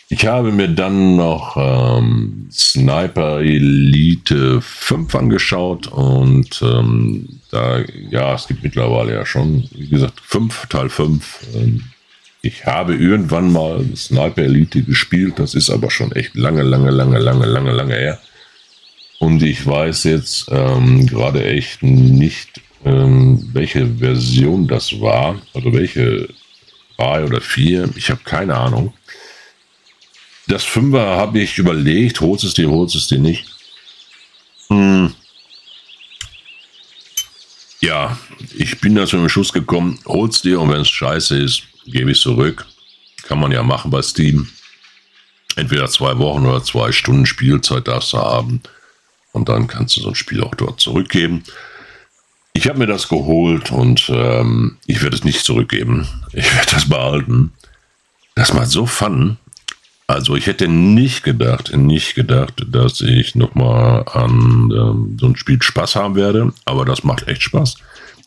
Ich 0.08 0.28
habe 0.28 0.52
mir 0.52 0.68
dann 0.68 1.16
noch 1.16 1.58
ähm, 1.58 2.48
Sniper 2.52 3.40
Elite 3.40 4.62
5 4.62 5.16
angeschaut 5.16 5.88
und 5.88 6.62
ähm, 6.62 7.28
da, 7.50 7.80
ja, 8.12 8.36
es 8.36 8.48
gibt 8.48 8.64
mittlerweile 8.64 9.14
ja 9.14 9.26
schon, 9.26 9.68
wie 9.72 9.90
gesagt, 9.90 10.22
5, 10.22 10.68
Teil 10.68 10.90
5. 10.90 11.40
Ähm, 11.56 11.84
ich 12.46 12.66
habe 12.66 12.96
irgendwann 12.96 13.52
mal 13.52 13.84
Sniper 13.96 14.44
Elite 14.44 14.84
gespielt, 14.84 15.40
das 15.40 15.56
ist 15.56 15.70
aber 15.70 15.90
schon 15.90 16.12
echt 16.12 16.36
lange, 16.36 16.62
lange, 16.62 16.92
lange, 16.92 17.18
lange, 17.18 17.46
lange, 17.46 17.72
lange 17.72 17.96
her. 17.96 18.20
Und 19.20 19.42
ich 19.42 19.66
weiß 19.66 20.04
jetzt 20.04 20.48
ähm, 20.52 21.08
gerade 21.08 21.44
echt 21.44 21.82
nicht, 21.82 22.62
ähm, 22.84 23.50
welche 23.54 23.88
Version 23.88 24.68
das 24.68 25.02
war, 25.02 25.42
also 25.54 25.74
welche 25.74 26.28
drei 26.98 27.24
oder 27.24 27.42
vier, 27.42 27.90
ich 27.96 28.10
habe 28.12 28.22
keine 28.24 28.56
Ahnung. 28.56 28.94
Das 30.48 30.64
Fünfer 30.64 31.18
habe 31.18 31.40
ich 31.40 31.58
überlegt, 31.58 32.22
holst 32.22 32.44
es 32.44 32.54
dir, 32.54 32.70
holst 32.70 32.96
es 32.96 33.08
dir 33.08 33.20
nicht. 33.20 33.46
Hm. 34.68 35.12
Ja, 37.86 38.18
ich 38.58 38.82
bin 38.82 38.96
da 38.96 39.06
zu 39.06 39.16
einem 39.16 39.30
Schuss 39.30 39.54
gekommen, 39.54 40.00
hol's 40.08 40.42
dir 40.42 40.60
und 40.60 40.72
wenn 40.72 40.82
es 40.82 40.90
scheiße 40.90 41.38
ist, 41.38 41.68
gebe 41.86 42.10
ich 42.10 42.20
zurück. 42.20 42.66
Kann 43.22 43.40
man 43.40 43.52
ja 43.52 43.62
machen 43.62 43.92
bei 43.92 44.02
Steam. 44.02 44.48
Entweder 45.56 45.88
zwei 45.88 46.18
Wochen 46.18 46.48
oder 46.48 46.64
zwei 46.64 46.92
Stunden 46.92 47.28
Spielzeit 47.28 47.88
darfst 47.88 48.14
du 48.14 48.18
haben. 48.18 48.62
Und 49.34 49.50
dann 49.50 49.68
kannst 49.68 49.96
du 49.98 50.02
so 50.02 50.10
ein 50.10 50.16
Spiel 50.16 50.42
auch 50.42 50.56
dort 50.56 50.80
zurückgeben. 50.80 51.44
Ich 52.54 52.68
habe 52.68 52.80
mir 52.80 52.88
das 52.88 53.08
geholt 53.08 53.72
und 53.72 54.10
ähm, 54.10 54.78
ich 54.88 55.04
werde 55.04 55.16
es 55.16 55.24
nicht 55.24 55.46
zurückgeben. 55.46 56.08
Ich 56.34 56.52
werde 56.56 56.72
das 56.72 56.90
behalten. 56.90 57.54
Das 58.34 58.52
macht 58.52 58.70
so 58.70 58.88
Fun. 58.88 59.38
Also 60.08 60.36
ich 60.36 60.46
hätte 60.46 60.68
nicht 60.68 61.24
gedacht, 61.24 61.76
nicht 61.76 62.14
gedacht, 62.14 62.66
dass 62.68 63.02
ich 63.02 63.34
nochmal 63.34 64.06
an 64.14 64.72
ähm, 64.72 65.18
so 65.20 65.26
ein 65.26 65.36
Spiel 65.36 65.62
Spaß 65.62 65.96
haben 65.96 66.16
werde. 66.16 66.54
Aber 66.66 66.86
das 66.86 67.04
macht 67.04 67.28
echt 67.28 67.42
Spaß. 67.42 67.76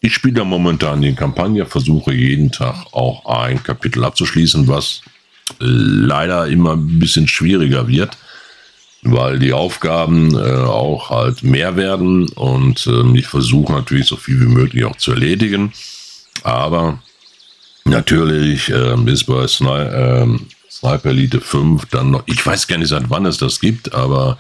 Ich 0.01 0.15
spiele 0.15 0.45
momentan 0.45 1.03
die 1.03 1.15
Kampagne, 1.15 1.67
versuche 1.67 2.13
jeden 2.13 2.51
Tag 2.51 2.87
auch 2.93 3.27
ein 3.27 3.63
Kapitel 3.63 4.05
abzuschließen, 4.05 4.67
was 4.67 5.03
leider 5.59 6.47
immer 6.49 6.73
ein 6.73 6.99
bisschen 6.99 7.27
schwieriger 7.27 7.89
wird, 7.89 8.17
weil 9.03 9.39
die 9.39 9.53
Aufgaben 9.53 10.35
äh, 10.35 10.65
auch 10.65 11.11
halt 11.11 11.43
mehr 11.43 11.77
werden 11.77 12.29
und 12.31 12.87
äh, 12.87 13.19
ich 13.19 13.27
versuche 13.27 13.73
natürlich 13.73 14.07
so 14.07 14.17
viel 14.17 14.41
wie 14.41 14.53
möglich 14.53 14.85
auch 14.85 14.97
zu 14.97 15.13
erledigen. 15.13 15.73
Aber 16.43 17.03
natürlich 17.85 18.69
äh, 18.69 18.95
ist 19.11 19.25
bei 19.25 19.47
Sni 19.47 19.69
äh, 19.69 20.39
Sniper 20.79 21.11
Elite 21.11 21.41
5 21.41 21.87
dann 21.87 22.13
noch, 22.13 22.23
ich 22.27 22.45
weiß 22.45 22.69
gar 22.69 22.79
nicht, 22.79 22.89
seit 22.89 23.11
wann 23.11 23.27
es 23.27 23.39
das 23.39 23.59
gibt, 23.59 23.95
aber 23.95 24.39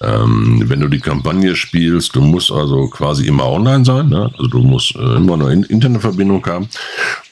ähm, 0.00 0.62
wenn 0.66 0.80
du 0.80 0.88
die 0.88 1.00
Kampagne 1.00 1.54
spielst, 1.54 2.14
du 2.16 2.20
musst 2.20 2.50
also 2.50 2.88
quasi 2.88 3.26
immer 3.26 3.46
online 3.46 3.84
sein, 3.84 4.08
ne? 4.08 4.30
also 4.36 4.48
du 4.48 4.60
musst 4.60 4.94
äh, 4.96 5.16
immer 5.16 5.34
eine 5.34 5.66
Internetverbindung 5.66 6.44
haben. 6.46 6.68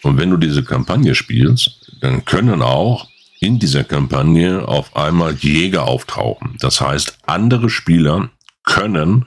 Und 0.03 0.19
wenn 0.19 0.31
du 0.31 0.37
diese 0.37 0.63
Kampagne 0.63 1.15
spielst, 1.15 1.93
dann 2.01 2.25
können 2.25 2.63
auch 2.63 3.09
in 3.41 3.59
dieser 3.59 3.85
Kampagne 3.85 4.67
auf 4.67 4.97
einmal 4.97 5.35
Jäger 5.35 5.85
auftauchen. 5.85 6.57
Das 6.61 6.81
heißt, 6.81 7.19
andere 7.27 7.69
Spieler 7.69 8.31
können 8.65 9.27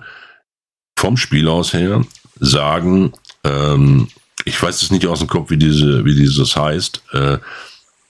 vom 0.97 1.17
Spiel 1.17 1.47
aus 1.47 1.73
her 1.73 2.03
sagen, 2.39 3.13
ähm, 3.43 4.07
ich 4.45 4.61
weiß 4.61 4.81
es 4.81 4.91
nicht 4.91 5.05
aus 5.05 5.19
dem 5.19 5.27
Kopf, 5.27 5.49
wie 5.49 5.57
diese, 5.57 6.03
wie 6.05 6.15
dieses 6.15 6.55
heißt, 6.55 7.01
äh, 7.13 7.37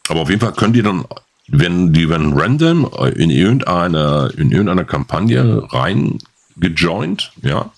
aber 0.10 0.22
auf 0.22 0.30
jeden 0.30 0.42
Fall 0.42 0.54
können 0.54 0.74
die 0.74 0.82
dann 0.82 1.06
wenn 1.52 1.94
die 1.94 2.10
werden 2.10 2.34
random 2.38 2.90
in 3.16 3.30
irgendeine, 3.30 4.32
in 4.38 4.52
irgendeine 4.52 4.86
Kampagne 4.86 5.64
reingejoint, 5.72 7.32
ja. 7.42 7.72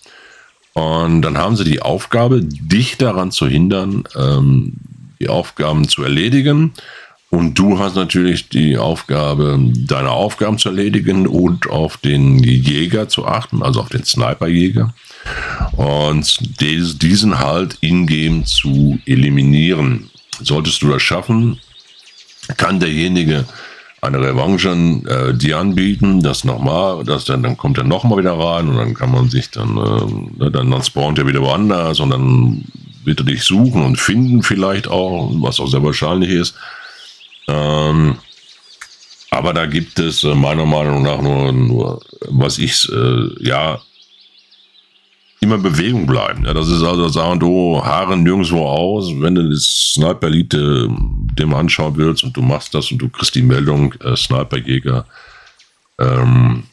Und 0.73 1.21
dann 1.23 1.37
haben 1.37 1.57
sie 1.57 1.65
die 1.65 1.81
Aufgabe, 1.81 2.41
dich 2.43 2.97
daran 2.97 3.31
zu 3.31 3.47
hindern, 3.47 4.05
ähm, 4.15 4.73
die 5.19 5.27
Aufgaben 5.27 5.87
zu 5.89 6.01
erledigen. 6.03 6.71
Und 7.29 7.55
du 7.55 7.77
hast 7.79 7.95
natürlich 7.95 8.49
die 8.49 8.77
Aufgabe, 8.77 9.59
deine 9.87 10.11
Aufgaben 10.11 10.57
zu 10.57 10.69
erledigen 10.69 11.27
und 11.27 11.69
auf 11.69 11.97
den 11.97 12.39
Jäger 12.39 13.09
zu 13.09 13.25
achten, 13.25 13.63
also 13.63 13.81
auf 13.81 13.89
den 13.89 14.05
Sniperjäger. 14.05 14.93
Und 15.75 16.61
diesen 16.61 17.39
halt 17.39 17.77
in-game 17.81 18.45
zu 18.45 18.99
eliminieren. 19.05 20.09
Solltest 20.41 20.81
du 20.81 20.89
das 20.89 21.01
schaffen, 21.01 21.59
kann 22.57 22.79
derjenige 22.79 23.45
eine 24.01 24.19
Revanche 24.19 24.69
äh, 24.71 25.33
dir 25.33 25.59
anbieten, 25.59 26.21
das 26.23 26.43
nochmal, 26.43 27.03
das 27.03 27.25
dann, 27.25 27.43
dann 27.43 27.55
kommt 27.55 27.77
er 27.77 27.83
nochmal 27.83 28.17
wieder 28.17 28.33
rein 28.33 28.67
und 28.67 28.77
dann 28.77 28.95
kann 28.95 29.11
man 29.11 29.29
sich 29.29 29.51
dann, 29.51 29.77
äh, 29.77 30.43
ne, 30.43 30.51
dann, 30.51 30.71
dann 30.71 30.83
spawnt 30.83 31.19
er 31.19 31.27
wieder 31.27 31.41
woanders 31.41 31.99
und 31.99 32.09
dann 32.09 32.65
wird 33.03 33.19
er 33.19 33.25
dich 33.25 33.43
suchen 33.43 33.83
und 33.83 33.99
finden 33.99 34.41
vielleicht 34.41 34.87
auch, 34.87 35.29
was 35.35 35.59
auch 35.59 35.67
sehr 35.67 35.83
wahrscheinlich 35.83 36.31
ist. 36.31 36.55
Ähm, 37.47 38.17
aber 39.29 39.53
da 39.53 39.65
gibt 39.67 39.99
es 39.99 40.23
äh, 40.23 40.33
meiner 40.33 40.65
Meinung 40.65 41.03
nach 41.03 41.21
nur, 41.21 41.51
nur 41.51 42.01
was 42.27 42.57
ich, 42.57 42.89
äh, 42.91 43.45
ja, 43.47 43.79
immer 45.41 45.57
Bewegung 45.57 46.05
bleiben. 46.05 46.45
Ja, 46.45 46.53
das 46.53 46.69
ist 46.69 46.83
also 46.83 47.07
sagen 47.07 47.39
du 47.39 47.81
Haare 47.83 48.15
nirgendwo 48.15 48.65
aus, 48.65 49.11
wenn 49.19 49.35
du 49.35 49.49
das 49.49 49.93
Sniper 49.93 50.29
Elite 51.31 51.43
dem 51.43 51.53
anschauen 51.53 51.95
willst 51.97 52.23
und 52.23 52.35
du 52.35 52.41
machst 52.41 52.73
das 52.73 52.91
und 52.91 52.99
du 52.99 53.09
kriegst 53.09 53.35
die 53.35 53.41
Meldung 53.41 53.93
äh, 54.01 54.15
Sniperjäger 54.15 55.05
ähm, 55.99 56.63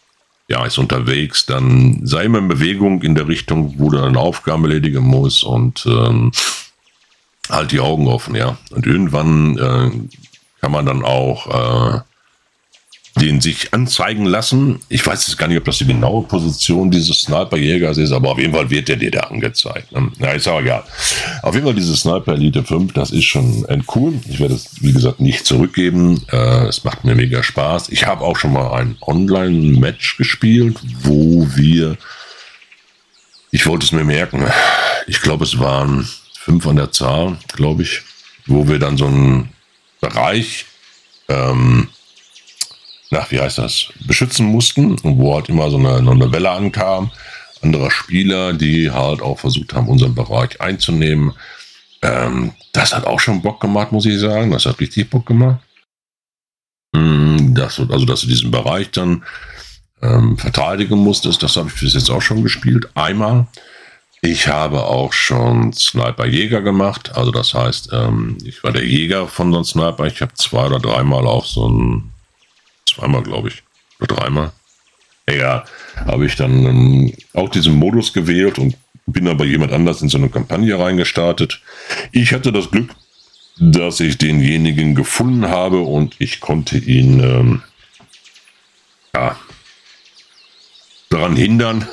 ja 0.48 0.64
ist 0.64 0.78
unterwegs, 0.78 1.46
dann 1.46 2.06
sei 2.06 2.24
immer 2.24 2.38
in 2.38 2.48
Bewegung 2.48 3.02
in 3.02 3.14
der 3.14 3.28
Richtung, 3.28 3.74
wo 3.78 3.90
du 3.90 4.02
eine 4.02 4.18
Aufgabe 4.18 4.68
erledigen 4.68 5.04
musst 5.04 5.44
und 5.44 5.84
ähm, 5.86 6.32
halt 7.50 7.72
die 7.72 7.80
Augen 7.80 8.08
offen, 8.08 8.34
ja. 8.34 8.56
Und 8.70 8.86
irgendwann 8.86 9.58
äh, 9.58 9.90
kann 10.60 10.72
man 10.72 10.86
dann 10.86 11.04
auch 11.04 11.96
äh, 11.96 12.00
den 13.18 13.40
sich 13.40 13.72
anzeigen 13.74 14.24
lassen. 14.24 14.80
Ich 14.88 15.06
weiß 15.06 15.26
jetzt 15.26 15.36
gar 15.36 15.48
nicht, 15.48 15.58
ob 15.58 15.64
das 15.64 15.78
die 15.78 15.86
genaue 15.86 16.24
Position 16.24 16.90
dieses 16.90 17.22
Sniper-Jägers 17.22 17.98
ist, 17.98 18.12
aber 18.12 18.30
auf 18.30 18.38
jeden 18.38 18.52
Fall 18.52 18.70
wird 18.70 18.88
der 18.88 18.96
dir 18.96 19.10
da 19.10 19.20
angezeigt. 19.20 19.92
Ne? 19.92 20.10
Na, 20.18 20.32
ist 20.32 20.48
aber 20.48 20.60
egal. 20.60 20.84
Auf 21.42 21.54
jeden 21.54 21.66
Fall 21.66 21.74
diese 21.74 21.96
Sniper 21.96 22.34
Elite 22.34 22.64
5, 22.64 22.92
das 22.92 23.10
ist 23.10 23.24
schon 23.24 23.66
cool. 23.94 24.14
Ich 24.28 24.40
werde 24.40 24.54
es, 24.54 24.82
wie 24.82 24.92
gesagt, 24.92 25.20
nicht 25.20 25.46
zurückgeben. 25.46 26.22
Äh, 26.30 26.66
es 26.66 26.84
macht 26.84 27.04
mir 27.04 27.14
mega 27.14 27.42
Spaß. 27.42 27.88
Ich 27.90 28.06
habe 28.06 28.24
auch 28.24 28.36
schon 28.36 28.52
mal 28.52 28.72
ein 28.72 28.96
Online-Match 29.00 30.16
gespielt, 30.16 30.78
wo 31.02 31.46
wir, 31.54 31.96
ich 33.50 33.66
wollte 33.66 33.86
es 33.86 33.92
mir 33.92 34.04
merken, 34.04 34.44
ich 35.06 35.20
glaube, 35.20 35.44
es 35.44 35.58
waren 35.58 36.08
fünf 36.38 36.66
an 36.66 36.76
der 36.76 36.92
Zahl, 36.92 37.38
glaube 37.54 37.82
ich, 37.82 38.02
wo 38.46 38.68
wir 38.68 38.78
dann 38.78 38.96
so 38.96 39.06
einen 39.06 39.50
Bereich 40.00 40.66
ähm, 41.28 41.88
nach, 43.10 43.30
wie 43.30 43.40
heißt 43.40 43.58
das, 43.58 43.88
beschützen 44.06 44.46
mussten 44.46 44.96
wo 45.02 45.34
halt 45.34 45.48
immer 45.48 45.70
so 45.70 45.78
eine, 45.78 45.96
eine 45.96 46.32
Welle 46.32 46.50
ankam, 46.50 47.10
anderer 47.62 47.90
Spieler, 47.90 48.52
die 48.52 48.90
halt 48.90 49.22
auch 49.22 49.38
versucht 49.38 49.72
haben, 49.74 49.88
unseren 49.88 50.14
Bereich 50.14 50.60
einzunehmen. 50.60 51.32
Ähm, 52.02 52.52
das 52.72 52.94
hat 52.94 53.06
auch 53.06 53.20
schon 53.20 53.42
Bock 53.42 53.60
gemacht, 53.60 53.92
muss 53.92 54.06
ich 54.06 54.18
sagen. 54.18 54.50
Das 54.50 54.66
hat 54.66 54.78
richtig 54.80 55.10
Bock 55.10 55.26
gemacht. 55.26 55.60
Mm, 56.92 57.54
das, 57.54 57.80
also, 57.80 58.04
dass 58.04 58.20
du 58.20 58.28
diesen 58.28 58.50
Bereich 58.50 58.90
dann 58.90 59.24
ähm, 60.00 60.38
verteidigen 60.38 60.98
musstest, 60.98 61.42
das 61.42 61.56
habe 61.56 61.68
ich 61.68 61.80
bis 61.80 61.94
jetzt 61.94 62.10
auch 62.10 62.22
schon 62.22 62.42
gespielt. 62.42 62.88
Einmal. 62.94 63.46
Ich 64.20 64.48
habe 64.48 64.82
auch 64.82 65.12
schon 65.12 65.72
Sniper 65.72 66.26
Jäger 66.26 66.60
gemacht. 66.60 67.16
Also 67.16 67.30
das 67.30 67.54
heißt, 67.54 67.90
ähm, 67.92 68.36
ich 68.44 68.64
war 68.64 68.72
der 68.72 68.84
Jäger 68.84 69.28
von 69.28 69.52
so 69.52 69.58
einem 69.58 69.64
Sniper. 69.64 70.06
Ich 70.06 70.20
habe 70.20 70.34
zwei 70.34 70.66
oder 70.66 70.80
dreimal 70.80 71.26
auch 71.26 71.46
so 71.46 71.68
ein 71.68 72.12
zweimal, 72.98 73.22
glaube 73.22 73.48
ich, 73.48 73.62
oder 74.00 74.16
dreimal. 74.16 74.52
Ja, 75.28 75.64
habe 76.06 76.26
ich 76.26 76.36
dann 76.36 76.64
ähm, 76.64 77.14
auch 77.34 77.48
diesen 77.48 77.76
Modus 77.76 78.12
gewählt 78.12 78.58
und 78.58 78.76
bin 79.06 79.28
aber 79.28 79.44
jemand 79.44 79.72
anders 79.72 80.02
in 80.02 80.08
so 80.08 80.18
eine 80.18 80.28
Kampagne 80.28 80.78
reingestartet. 80.78 81.60
Ich 82.12 82.32
hatte 82.32 82.52
das 82.52 82.70
Glück, 82.70 82.90
dass 83.58 84.00
ich 84.00 84.18
denjenigen 84.18 84.94
gefunden 84.94 85.48
habe 85.48 85.80
und 85.80 86.16
ich 86.18 86.40
konnte 86.40 86.78
ihn 86.78 87.20
ähm, 87.20 87.62
ja, 89.14 89.36
daran 91.10 91.36
hindern, 91.36 91.86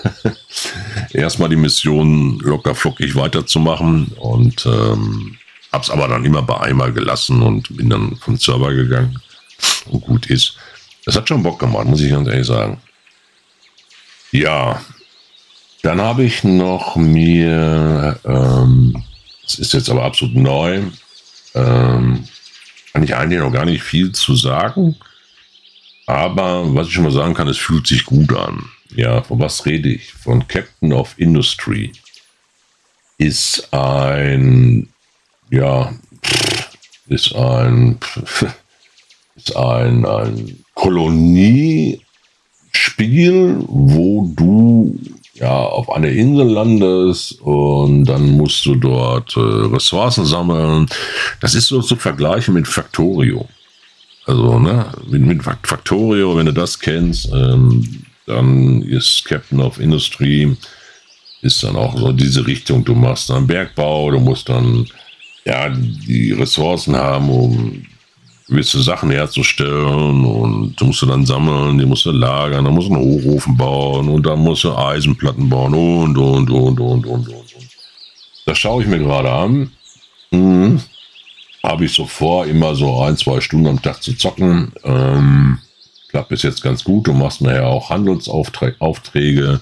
erstmal 1.13 1.49
die 1.49 1.55
Mission 1.55 2.39
locker 2.39 2.75
flockig 2.75 3.15
weiterzumachen 3.15 4.07
und 4.17 4.65
ähm, 4.65 5.37
habe 5.71 5.83
es 5.83 5.89
aber 5.89 6.07
dann 6.07 6.23
immer 6.23 6.41
bei 6.41 6.59
einmal 6.61 6.93
gelassen 6.93 7.41
und 7.41 7.75
bin 7.75 7.89
dann 7.89 8.15
vom 8.17 8.37
Server 8.37 8.73
gegangen 8.73 9.19
und 9.87 10.01
gut 10.01 10.27
ist. 10.27 10.57
Das 11.05 11.15
hat 11.15 11.29
schon 11.29 11.43
Bock 11.43 11.59
gemacht, 11.59 11.85
muss 11.85 12.01
ich 12.01 12.11
ganz 12.11 12.27
ehrlich 12.27 12.47
sagen. 12.47 12.81
Ja, 14.31 14.81
dann 15.83 16.01
habe 16.01 16.23
ich 16.23 16.43
noch 16.43 16.95
mir, 16.95 18.19
ähm, 18.25 19.03
das 19.43 19.59
ist 19.59 19.73
jetzt 19.73 19.89
aber 19.89 20.03
absolut 20.03 20.35
neu, 20.35 20.81
ähm, 21.53 22.27
kann 22.91 23.03
ich 23.03 23.15
eigentlich 23.15 23.39
noch 23.39 23.51
gar 23.51 23.65
nicht 23.65 23.83
viel 23.83 24.11
zu 24.13 24.35
sagen. 24.35 24.95
Aber 26.07 26.73
was 26.73 26.87
ich 26.87 26.93
schon 26.93 27.03
mal 27.03 27.11
sagen 27.11 27.35
kann, 27.35 27.47
es 27.47 27.57
fühlt 27.57 27.85
sich 27.85 28.05
gut 28.05 28.33
an. 28.33 28.67
Ja, 28.95 29.21
von 29.21 29.39
was 29.39 29.65
rede 29.65 29.89
ich? 29.89 30.11
Von 30.13 30.47
Captain 30.47 30.91
of 30.91 31.13
Industry. 31.17 31.91
Ist 33.17 33.73
ein, 33.73 34.89
ja, 35.51 35.93
ist 37.07 37.35
ein, 37.35 37.99
ist 39.35 39.55
ein, 39.55 40.05
ein 40.05 40.64
Koloniespiel, 40.85 41.99
wo 43.67 44.31
du 44.35 44.99
ja 45.33 45.49
auf 45.49 45.89
einer 45.89 46.09
Insel 46.09 46.47
landest 46.47 47.41
und 47.41 48.05
dann 48.05 48.37
musst 48.37 48.63
du 48.67 48.75
dort 48.75 49.35
äh, 49.35 49.39
Ressourcen 49.39 50.27
sammeln. 50.27 50.85
Das 51.41 51.55
ist 51.55 51.69
so 51.69 51.81
zu 51.81 51.95
vergleichen 51.95 52.53
mit 52.53 52.67
Factorio. 52.67 53.47
Also, 54.27 54.59
ne, 54.59 54.91
mit, 55.07 55.23
mit 55.23 55.41
Factorio, 55.43 56.37
wenn 56.37 56.45
du 56.45 56.53
das 56.53 56.79
kennst, 56.79 57.31
ähm, 57.33 58.03
dann 58.27 58.83
ist 58.83 59.25
Captain 59.25 59.61
of 59.61 59.79
Industry, 59.79 60.55
ist 61.41 61.63
dann 61.63 61.77
auch 61.77 61.97
so 61.97 62.11
diese 62.11 62.45
Richtung. 62.45 62.85
Du 62.85 62.93
machst 62.93 63.31
dann 63.31 63.47
Bergbau, 63.47 64.11
du 64.11 64.19
musst 64.19 64.49
dann 64.49 64.85
ja 65.45 65.67
die 65.67 66.31
Ressourcen 66.33 66.95
haben, 66.95 67.29
um 67.31 67.85
gewisse 68.47 68.81
Sachen 68.81 69.09
herzustellen 69.09 70.23
und 70.23 70.75
du 70.79 70.85
musst 70.85 71.01
du 71.01 71.07
dann 71.07 71.25
sammeln, 71.25 71.77
die 71.77 71.85
musst 71.85 72.05
du 72.05 72.11
lagern, 72.11 72.65
dann 72.65 72.73
musst 72.73 72.89
du 72.89 72.93
einen 72.93 73.03
Hochofen 73.03 73.57
bauen 73.57 74.07
und 74.07 74.25
dann 74.25 74.39
musst 74.39 74.63
du 74.63 74.75
Eisenplatten 74.75 75.49
bauen 75.49 75.73
und, 75.73 76.17
und, 76.17 76.49
und, 76.49 76.79
und, 76.79 77.05
und, 77.05 77.27
und. 77.27 77.45
Das 78.45 78.57
schaue 78.59 78.83
ich 78.83 78.87
mir 78.87 78.99
gerade 78.99 79.31
an. 79.31 79.71
Mhm. 80.29 80.79
Habe 81.63 81.85
ich 81.85 81.93
so 81.93 82.05
vor, 82.05 82.45
immer 82.45 82.75
so 82.75 83.01
ein, 83.01 83.17
zwei 83.17 83.41
Stunden 83.41 83.67
am 83.67 83.81
Tag 83.81 84.03
zu 84.03 84.15
zocken. 84.15 84.71
Ähm, 84.83 85.57
klappt 86.09 86.29
bis 86.29 86.43
jetzt 86.43 86.61
ganz 86.61 86.83
gut. 86.83 87.07
Du 87.07 87.13
machst 87.13 87.41
nachher 87.41 87.65
auch 87.65 87.89
Handelsaufträge. 87.89 89.59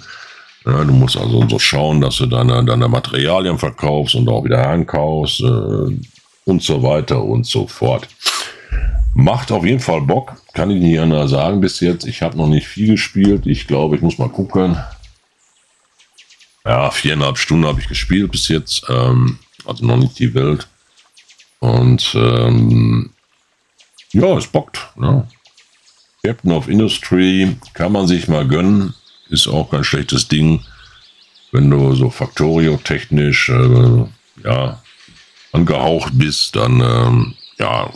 Ja, 0.65 0.84
du 0.84 0.93
musst 0.93 1.17
also 1.17 1.48
so 1.48 1.60
schauen, 1.60 2.02
dass 2.02 2.17
du 2.17 2.26
deine, 2.26 2.63
deine 2.65 2.89
Materialien 2.89 3.58
verkaufst 3.58 4.15
und 4.15 4.28
auch 4.28 4.43
wieder 4.43 4.67
ankaufst 4.67 5.39
äh, 5.41 5.98
und 6.46 6.62
so 6.62 6.84
weiter 6.84 7.24
und 7.24 7.46
so 7.46 7.67
fort. 7.67 8.08
Macht 9.15 9.52
auf 9.52 9.63
jeden 9.63 9.80
Fall 9.80 10.02
Bock, 10.02 10.36
kann 10.54 10.71
ich 10.71 10.82
nicht 10.82 10.99
anders 10.99 11.32
sagen 11.32 11.62
bis 11.62 11.80
jetzt. 11.80 12.06
Ich 12.06 12.21
habe 12.21 12.38
noch 12.38 12.47
nicht 12.47 12.67
viel 12.67 12.88
gespielt. 12.88 13.45
Ich 13.45 13.67
glaube, 13.67 13.95
ich 13.95 14.02
muss 14.02 14.17
mal 14.17 14.30
gucken. 14.30 14.78
Ja, 16.65 16.89
viereinhalb 16.89 17.38
Stunden 17.38 17.65
habe 17.65 17.80
ich 17.80 17.88
gespielt 17.88 18.32
bis 18.32 18.47
jetzt. 18.47 18.86
Ähm, 18.89 19.38
also 19.65 19.86
noch 19.86 19.97
nicht 19.97 20.17
die 20.17 20.34
Welt. 20.34 20.67
Und 21.60 22.13
ähm, 22.15 23.12
ja, 24.12 24.38
es 24.38 24.47
bockt. 24.47 24.80
Ne? 24.95 25.28
Captain 26.23 26.52
of 26.52 26.67
Industry 26.67 27.56
kann 27.73 27.91
man 27.91 28.08
sich 28.08 28.28
mal 28.28 28.47
gönnen. 28.47 28.93
Ist 29.30 29.47
auch 29.47 29.69
kein 29.69 29.84
schlechtes 29.84 30.28
Ding. 30.28 30.63
Wenn 31.52 31.69
du 31.69 31.93
so 31.95 32.10
Factorio-technisch 32.10 33.49
äh, 33.49 34.06
ja, 34.43 34.82
angehaucht 35.52 36.13
bist, 36.15 36.56
dann 36.56 36.82
ähm, 36.82 37.34
ja, 37.60 37.91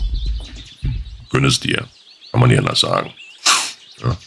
gönn 1.30 1.46
es 1.46 1.60
dir. 1.60 1.88
Kann 2.32 2.40
man 2.40 2.50
nicht 2.50 2.60
anders 2.60 2.80
sagen. 2.80 3.14
Ja. 4.02 4.18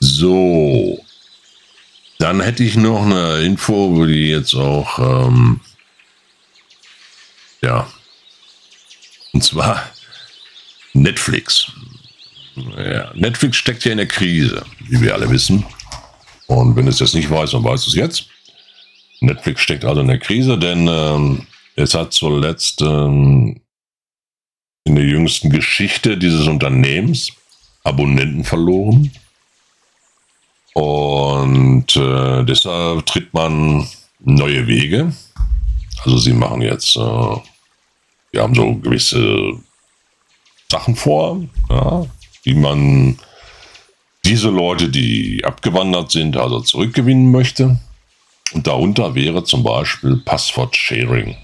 So. 0.00 1.04
Dann 2.18 2.40
hätte 2.40 2.62
ich 2.62 2.76
noch 2.76 3.02
eine 3.02 3.42
Info, 3.42 3.96
wo 3.96 4.06
die 4.06 4.28
jetzt 4.28 4.54
auch, 4.54 4.98
ähm, 4.98 5.60
ja. 7.62 7.88
Und 9.32 9.42
zwar 9.42 9.90
Netflix. 10.92 11.72
Ja, 12.76 13.12
Netflix 13.14 13.56
steckt 13.56 13.84
ja 13.84 13.92
in 13.92 13.98
der 13.98 14.06
Krise, 14.06 14.64
wie 14.88 15.00
wir 15.00 15.14
alle 15.14 15.30
wissen. 15.30 15.64
Und 16.46 16.76
wenn 16.76 16.86
es 16.86 17.00
jetzt 17.00 17.14
nicht 17.14 17.30
weiß, 17.30 17.52
dann 17.52 17.64
weiß 17.64 17.86
es 17.86 17.94
jetzt. 17.94 18.26
Netflix 19.20 19.62
steckt 19.62 19.84
also 19.84 20.00
in 20.00 20.08
der 20.08 20.18
Krise, 20.18 20.58
denn 20.58 20.86
ähm, 20.88 21.46
es 21.76 21.94
hat 21.94 22.12
zuletzt 22.12 22.82
ähm, 22.82 23.61
in 24.84 24.96
der 24.96 25.04
jüngsten 25.04 25.50
Geschichte 25.50 26.16
dieses 26.16 26.46
Unternehmens 26.46 27.32
Abonnenten 27.84 28.44
verloren. 28.44 29.10
Und 30.74 31.96
äh, 31.96 32.44
deshalb 32.44 33.04
tritt 33.06 33.34
man 33.34 33.86
neue 34.20 34.66
Wege. 34.66 35.12
Also 36.04 36.18
sie 36.18 36.32
machen 36.32 36.62
jetzt, 36.62 36.96
äh, 36.96 37.00
wir 38.30 38.42
haben 38.42 38.54
so 38.54 38.74
gewisse 38.76 39.52
Sachen 40.70 40.96
vor, 40.96 41.42
ja, 41.68 42.06
wie 42.44 42.54
man 42.54 43.18
diese 44.24 44.48
Leute, 44.48 44.88
die 44.88 45.44
abgewandert 45.44 46.12
sind, 46.12 46.36
also 46.36 46.60
zurückgewinnen 46.60 47.30
möchte. 47.30 47.78
Und 48.54 48.66
darunter 48.66 49.14
wäre 49.14 49.44
zum 49.44 49.62
Beispiel 49.62 50.22
Passwort-Sharing. 50.24 51.36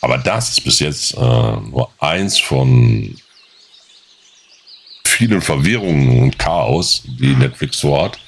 Aber 0.00 0.18
das 0.18 0.50
ist 0.50 0.60
bis 0.60 0.80
jetzt 0.80 1.14
äh, 1.14 1.18
nur 1.18 1.90
eins 1.98 2.38
von 2.38 3.16
vielen 5.04 5.40
Verwirrungen 5.40 6.22
und 6.22 6.38
Chaos, 6.38 7.02
die 7.06 7.34
Netflix 7.34 7.78
so 7.78 8.00
hat. 8.00 8.18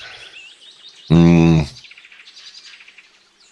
Hm. 1.08 1.66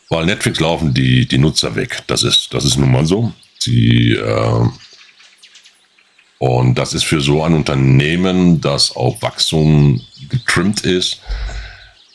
Weil 0.09 0.24
Netflix 0.24 0.61
laufen 0.61 0.94
die, 0.94 1.26
die 1.26 1.38
Nutzer 1.38 1.74
weg. 1.74 2.02
Das 2.07 2.22
ist, 2.22 2.55
das 2.55 2.64
ist 2.64 2.76
nun 2.76 2.92
mal 2.92 3.05
so. 3.05 3.33
Sie, 3.59 4.12
äh, 4.12 4.68
und 6.38 6.76
das 6.76 6.94
ist 6.94 7.05
für 7.05 7.20
so 7.20 7.42
ein 7.42 7.55
Unternehmen, 7.55 8.61
das 8.61 8.94
auf 8.94 9.20
Wachstum 9.22 10.00
getrimmt 10.29 10.83
ist, 10.83 11.20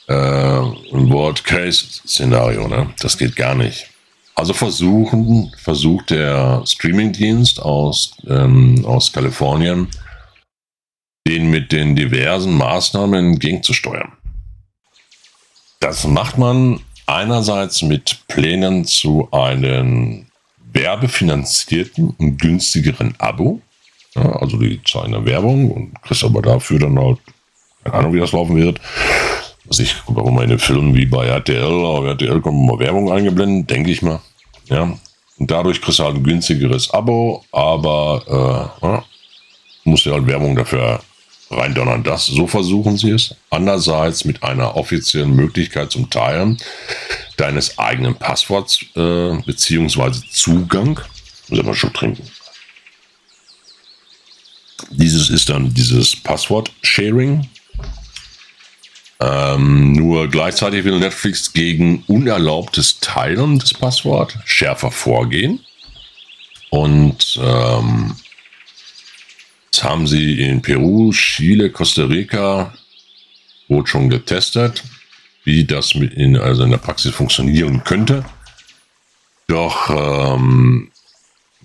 äh, 0.08 0.14
ein 0.14 1.10
Worst-Case-Szenario. 1.10 2.68
Ne? 2.68 2.94
Das 3.00 3.18
geht 3.18 3.36
gar 3.36 3.56
nicht. 3.56 3.91
Also 4.36 4.54
versuchen, 4.54 5.54
versucht 5.58 6.10
der 6.10 6.64
Streamingdienst 6.66 7.62
aus, 7.62 8.16
ähm, 8.28 8.84
aus 8.86 9.12
Kalifornien, 9.12 9.88
den 11.28 11.50
mit 11.50 11.72
den 11.72 11.96
diversen 11.96 12.54
Maßnahmen 12.54 13.34
entgegenzusteuern. 13.34 14.14
Das 15.80 16.06
macht 16.06 16.38
man 16.38 16.80
einerseits 17.06 17.82
mit 17.82 18.22
Plänen 18.28 18.86
zu 18.86 19.28
einem 19.32 20.28
werbefinanzierten 20.74 22.16
und 22.18 22.40
günstigeren 22.40 23.14
Abo. 23.18 23.62
Ja, 24.16 24.24
also 24.38 24.58
die 24.58 24.82
zahlen 24.84 25.26
Werbung 25.26 25.72
und 25.72 26.02
kriegst 26.02 26.24
aber 26.24 26.42
dafür 26.42 26.80
dann 26.80 27.00
halt, 27.00 27.20
keine 27.84 27.96
Ahnung, 27.96 28.14
wie 28.14 28.20
das 28.20 28.32
laufen 28.32 28.56
wird. 28.56 28.80
Also 29.72 29.84
ich, 29.84 29.96
warum 30.08 30.42
in 30.42 30.50
den 30.50 30.60
Filmen 30.60 30.94
wie 30.94 31.06
bei 31.06 31.28
RTL, 31.28 31.64
auf 31.64 32.04
RTL 32.04 32.42
kommt 32.42 32.66
mal 32.66 32.78
Werbung 32.78 33.10
eingeblendet, 33.10 33.70
denke 33.70 33.90
ich 33.90 34.02
mal. 34.02 34.20
Ja. 34.66 34.82
Und 35.38 35.50
dadurch 35.50 35.82
kriegst 35.82 36.00
du 36.00 36.04
halt 36.04 36.18
ein 36.18 36.24
günstigeres 36.26 36.94
Abo, 36.94 37.46
aber 37.54 38.76
äh, 38.82 38.86
ja, 38.86 39.04
musst 39.86 40.06
du 40.06 40.12
halt 40.12 40.28
Werbung 40.28 40.58
dafür 40.58 41.00
reindonnern. 41.50 42.04
Das, 42.04 42.26
so 42.26 42.48
versuchen 42.48 42.98
sie 42.98 43.12
es. 43.12 43.34
Andererseits 43.50 44.26
mit 44.26 44.44
einer 44.44 44.76
offiziellen 44.76 45.34
Möglichkeit 45.34 45.90
zum 45.90 46.10
Teilen 46.10 46.58
deines 47.38 47.80
eigenen 47.80 48.16
Passworts 48.16 48.82
äh, 48.98 49.38
beziehungsweise 49.46 50.22
Zugang. 50.32 51.00
Muss 51.48 51.60
aber 51.60 51.76
schon 51.76 51.94
trinken. 51.94 52.30
Dieses 54.90 55.30
ist 55.30 55.48
dann 55.48 55.74
dieses 55.74 56.14
Passwort-Sharing. 56.14 57.48
Ähm, 59.22 59.92
nur 59.94 60.28
gleichzeitig 60.30 60.84
will 60.84 60.98
Netflix 60.98 61.54
gegen 61.54 62.04
unerlaubtes 62.08 63.00
Teilen 63.02 63.60
des 63.60 63.74
Passworts 63.74 64.36
schärfer 64.46 64.90
vorgehen. 64.90 65.60
Und 66.72 67.40
ähm, 67.40 68.16
das 69.72 69.84
haben 69.84 70.08
sie 70.08 70.42
in 70.42 70.62
Peru, 70.62 71.12
Chile, 71.12 71.70
Costa 71.70 72.06
Rica 72.06 72.74
wohl 73.68 73.86
schon 73.86 74.10
getestet, 74.10 74.84
wie 75.44 75.66
das 75.66 75.94
mit 75.94 76.14
in, 76.14 76.38
also 76.38 76.64
in 76.64 76.72
der 76.72 76.78
Praxis 76.78 77.14
funktionieren 77.14 77.84
könnte. 77.84 78.26
Doch 79.48 79.90
ähm, 79.90 80.90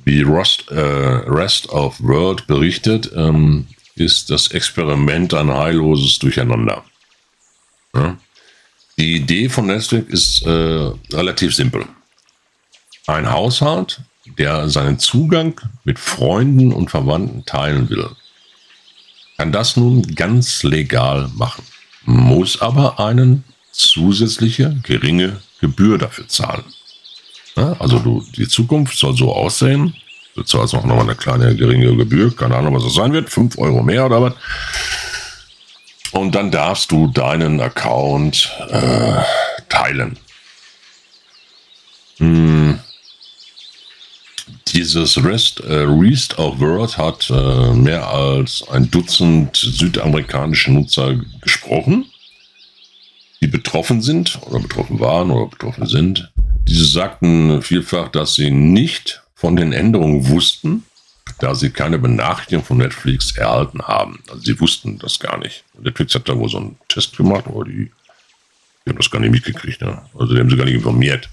wie 0.04 0.22
Rust, 0.22 0.70
äh, 0.70 0.78
Rest 0.80 1.70
of 1.70 2.00
World 2.00 2.46
berichtet, 2.46 3.10
ähm, 3.16 3.66
ist 3.94 4.28
das 4.30 4.48
Experiment 4.48 5.32
ein 5.32 5.50
heilloses 5.50 6.18
Durcheinander. 6.18 6.84
Ja? 7.96 8.18
Die 8.98 9.16
Idee 9.16 9.48
von 9.48 9.66
Netflix 9.66 10.08
ist 10.08 10.46
äh, 10.46 10.90
relativ 11.14 11.54
simpel. 11.54 11.84
Ein 13.06 13.30
Haushalt 13.30 14.00
der 14.38 14.68
seinen 14.68 14.98
Zugang 14.98 15.60
mit 15.84 15.98
Freunden 15.98 16.72
und 16.72 16.90
Verwandten 16.90 17.44
teilen 17.44 17.88
will, 17.88 18.08
kann 19.36 19.52
das 19.52 19.76
nun 19.76 20.02
ganz 20.14 20.62
legal 20.62 21.30
machen, 21.34 21.64
muss 22.04 22.60
aber 22.60 22.98
eine 22.98 23.42
zusätzliche 23.72 24.76
geringe 24.82 25.40
Gebühr 25.60 25.98
dafür 25.98 26.28
zahlen. 26.28 26.64
Ja, 27.56 27.74
also 27.78 27.98
du, 27.98 28.24
die 28.36 28.48
Zukunft 28.48 28.98
soll 28.98 29.16
so 29.16 29.34
aussehen, 29.34 29.94
du 30.34 30.42
zahlst 30.42 30.74
noch 30.74 30.84
mal 30.84 30.98
eine 30.98 31.14
kleine 31.14 31.54
geringe 31.54 31.96
Gebühr, 31.96 32.34
keine 32.34 32.56
Ahnung, 32.56 32.74
was 32.74 32.84
das 32.84 32.94
sein 32.94 33.12
wird, 33.12 33.30
5 33.30 33.58
Euro 33.58 33.82
mehr 33.82 34.06
oder 34.06 34.22
was. 34.22 34.34
Und 36.12 36.34
dann 36.34 36.50
darfst 36.50 36.90
du 36.92 37.08
deinen 37.08 37.60
Account 37.60 38.50
äh, 38.70 39.22
teilen. 39.68 40.18
Hm, 42.18 42.78
dieses 44.68 45.22
Rest, 45.24 45.60
äh, 45.60 45.84
Rest 45.86 46.38
of 46.38 46.60
World 46.60 46.96
hat 46.96 47.30
äh, 47.30 47.72
mehr 47.72 48.08
als 48.08 48.64
ein 48.68 48.90
Dutzend 48.90 49.56
südamerikanische 49.56 50.72
Nutzer 50.72 51.16
gesprochen, 51.40 52.06
die 53.40 53.46
betroffen 53.46 54.02
sind 54.02 54.38
oder 54.42 54.60
betroffen 54.60 55.00
waren 55.00 55.30
oder 55.30 55.50
betroffen 55.50 55.86
sind. 55.86 56.32
Diese 56.68 56.84
sagten 56.84 57.62
vielfach, 57.62 58.08
dass 58.08 58.34
sie 58.34 58.50
nicht 58.50 59.22
von 59.34 59.56
den 59.56 59.72
Änderungen 59.72 60.28
wussten, 60.28 60.84
da 61.38 61.54
sie 61.54 61.70
keine 61.70 61.98
Benachrichtigung 61.98 62.64
von 62.64 62.78
Netflix 62.78 63.36
erhalten 63.36 63.82
haben. 63.82 64.20
Also 64.28 64.42
sie 64.42 64.60
wussten 64.60 64.98
das 64.98 65.18
gar 65.18 65.38
nicht. 65.38 65.64
Netflix 65.78 66.14
hat 66.14 66.28
da 66.28 66.36
wohl 66.36 66.48
so 66.48 66.58
einen 66.58 66.76
Test 66.88 67.16
gemacht, 67.16 67.44
aber 67.46 67.64
die, 67.64 67.90
die 68.84 68.90
haben 68.90 68.96
das 68.96 69.10
gar 69.10 69.20
nicht 69.20 69.32
mitgekriegt. 69.32 69.80
Ne? 69.82 70.02
Also 70.18 70.34
die 70.34 70.40
haben 70.40 70.50
sie 70.50 70.56
gar 70.56 70.64
nicht 70.64 70.74
informiert. 70.74 71.28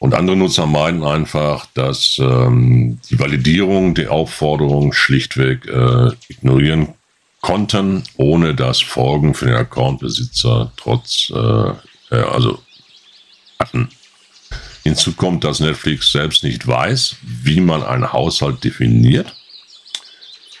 Und 0.00 0.14
andere 0.14 0.36
Nutzer 0.36 0.66
meinen 0.66 1.02
einfach, 1.02 1.66
dass 1.74 2.18
ähm, 2.20 3.00
die 3.10 3.18
Validierung 3.18 3.94
der 3.94 4.12
Aufforderung 4.12 4.92
schlichtweg 4.92 5.66
äh, 5.66 6.10
ignorieren 6.28 6.94
konnten, 7.40 8.04
ohne 8.16 8.54
dass 8.54 8.80
Folgen 8.80 9.34
für 9.34 9.46
den 9.46 9.56
Accountbesitzer 9.56 10.72
trotz, 10.76 11.30
äh, 11.34 11.70
äh, 12.10 12.20
also 12.20 12.62
hatten. 13.58 13.88
Hinzu 14.88 15.12
kommt, 15.12 15.44
dass 15.44 15.60
Netflix 15.60 16.12
selbst 16.12 16.44
nicht 16.44 16.66
weiß, 16.66 17.16
wie 17.22 17.60
man 17.60 17.82
einen 17.82 18.12
Haushalt 18.12 18.62
definiert. 18.64 19.34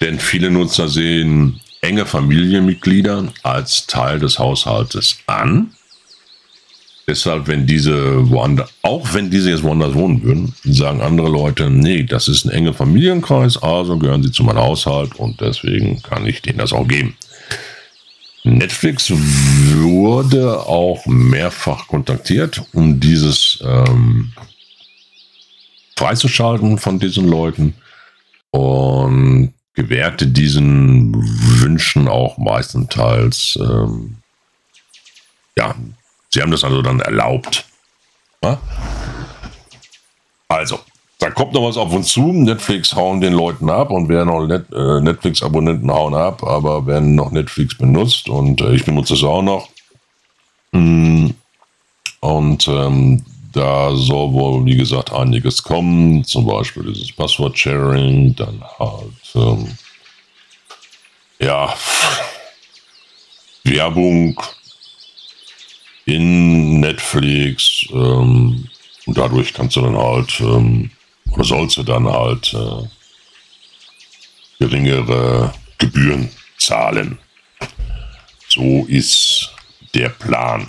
Denn 0.00 0.18
viele 0.18 0.50
Nutzer 0.50 0.88
sehen 0.88 1.60
enge 1.80 2.06
Familienmitglieder 2.06 3.32
als 3.42 3.86
Teil 3.86 4.18
des 4.18 4.38
Haushaltes 4.38 5.18
an 5.26 5.72
Deshalb, 7.08 7.46
wenn 7.46 7.66
diese 7.66 8.28
woanders, 8.28 8.68
auch 8.82 9.14
wenn 9.14 9.30
diese 9.30 9.48
jetzt 9.48 9.62
woanders 9.62 9.94
wohnen 9.94 10.22
würden, 10.22 10.54
sagen 10.64 11.00
andere 11.00 11.30
Leute, 11.30 11.70
nee, 11.70 12.02
das 12.02 12.28
ist 12.28 12.44
ein 12.44 12.50
enger 12.50 12.74
Familienkreis, 12.74 13.56
also 13.62 13.96
gehören 13.96 14.22
sie 14.22 14.30
zu 14.30 14.44
meinem 14.44 14.58
Haushalt 14.58 15.16
und 15.16 15.40
deswegen 15.40 16.02
kann 16.02 16.26
ich 16.26 16.42
denen 16.42 16.58
das 16.58 16.74
auch 16.74 16.86
geben. 16.86 17.16
Netflix 18.56 19.10
wurde 19.10 20.60
auch 20.60 21.06
mehrfach 21.06 21.86
kontaktiert, 21.86 22.62
um 22.72 23.00
dieses 23.00 23.58
ähm, 23.62 24.32
freizuschalten 25.96 26.78
von 26.78 26.98
diesen 26.98 27.28
Leuten 27.28 27.74
und 28.50 29.52
gewährte 29.74 30.26
diesen 30.26 31.14
Wünschen 31.60 32.08
auch 32.08 32.38
meistenteils 32.38 33.58
ähm, 33.60 34.16
ja, 35.56 35.74
Sie 36.30 36.40
haben 36.42 36.50
das 36.50 36.64
also 36.64 36.82
dann 36.82 37.00
erlaubt. 37.00 37.64
Ja? 38.42 38.60
Also, 40.48 40.80
da 41.18 41.30
kommt 41.30 41.52
noch 41.52 41.64
was 41.64 41.76
auf 41.76 41.92
uns 41.92 42.12
zu. 42.12 42.32
Netflix 42.32 42.94
hauen 42.94 43.20
den 43.20 43.32
Leuten 43.32 43.68
ab 43.68 43.90
und 43.90 44.08
wer 44.08 44.24
noch 44.24 44.46
Net, 44.46 44.66
äh, 44.72 45.00
Netflix-Abonnenten 45.00 45.90
hauen 45.90 46.14
ab, 46.14 46.44
aber 46.44 46.86
werden 46.86 47.16
noch 47.16 47.32
Netflix 47.32 47.76
benutzt 47.76 48.28
und 48.28 48.60
äh, 48.60 48.74
ich 48.74 48.84
benutze 48.84 49.14
es 49.14 49.24
auch 49.24 49.42
noch. 49.42 49.68
Mm, 50.70 51.30
und 52.20 52.68
ähm, 52.68 53.24
da 53.52 53.94
soll 53.96 54.32
wohl, 54.32 54.64
wie 54.64 54.76
gesagt, 54.76 55.12
einiges 55.12 55.62
kommen. 55.62 56.22
Zum 56.22 56.46
Beispiel 56.46 56.84
dieses 56.84 57.10
Passwort-Sharing, 57.12 58.36
dann 58.36 58.62
halt, 58.78 59.34
ähm, 59.34 59.76
ja, 61.40 61.74
Werbung 63.64 64.40
in 66.04 66.78
Netflix. 66.78 67.86
Ähm, 67.90 68.68
und 69.06 69.18
dadurch 69.18 69.52
kannst 69.52 69.74
du 69.74 69.80
dann 69.80 69.96
halt, 69.96 70.40
ähm, 70.40 70.90
oder 71.32 71.44
sollst 71.44 71.76
du 71.76 71.82
dann 71.82 72.08
halt 72.08 72.54
äh, 72.54 72.88
geringere 74.58 75.52
Gebühren 75.78 76.28
zahlen. 76.58 77.18
So 78.48 78.84
ist 78.88 79.50
der 79.94 80.08
Plan. 80.08 80.66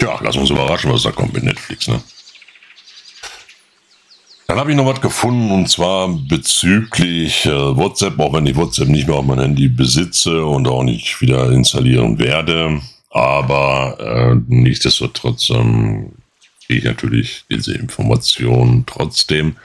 Ja, 0.00 0.18
lass 0.22 0.36
uns 0.36 0.50
überraschen, 0.50 0.92
was 0.92 1.02
da 1.02 1.12
kommt 1.12 1.34
mit 1.34 1.44
Netflix, 1.44 1.88
ne? 1.88 2.02
Dann 4.46 4.58
habe 4.58 4.72
ich 4.72 4.76
noch 4.76 4.86
was 4.86 5.00
gefunden 5.00 5.52
und 5.52 5.68
zwar 5.68 6.08
bezüglich 6.08 7.46
äh, 7.46 7.76
WhatsApp, 7.76 8.18
auch 8.18 8.32
wenn 8.32 8.46
ich 8.46 8.56
WhatsApp 8.56 8.88
nicht 8.88 9.06
mehr 9.06 9.16
auf 9.16 9.24
meinem 9.24 9.40
Handy 9.40 9.68
besitze 9.68 10.44
und 10.44 10.66
auch 10.66 10.82
nicht 10.82 11.20
wieder 11.20 11.52
installieren 11.52 12.18
werde. 12.18 12.80
Aber 13.10 13.96
äh, 14.00 14.34
nichtsdestotrotz 14.48 15.50
ähm, 15.50 16.14
kriege 16.70 16.78
ich 16.78 16.84
natürlich 16.84 17.44
diese 17.50 17.74
Informationen 17.74 18.84
trotzdem. 18.86 19.56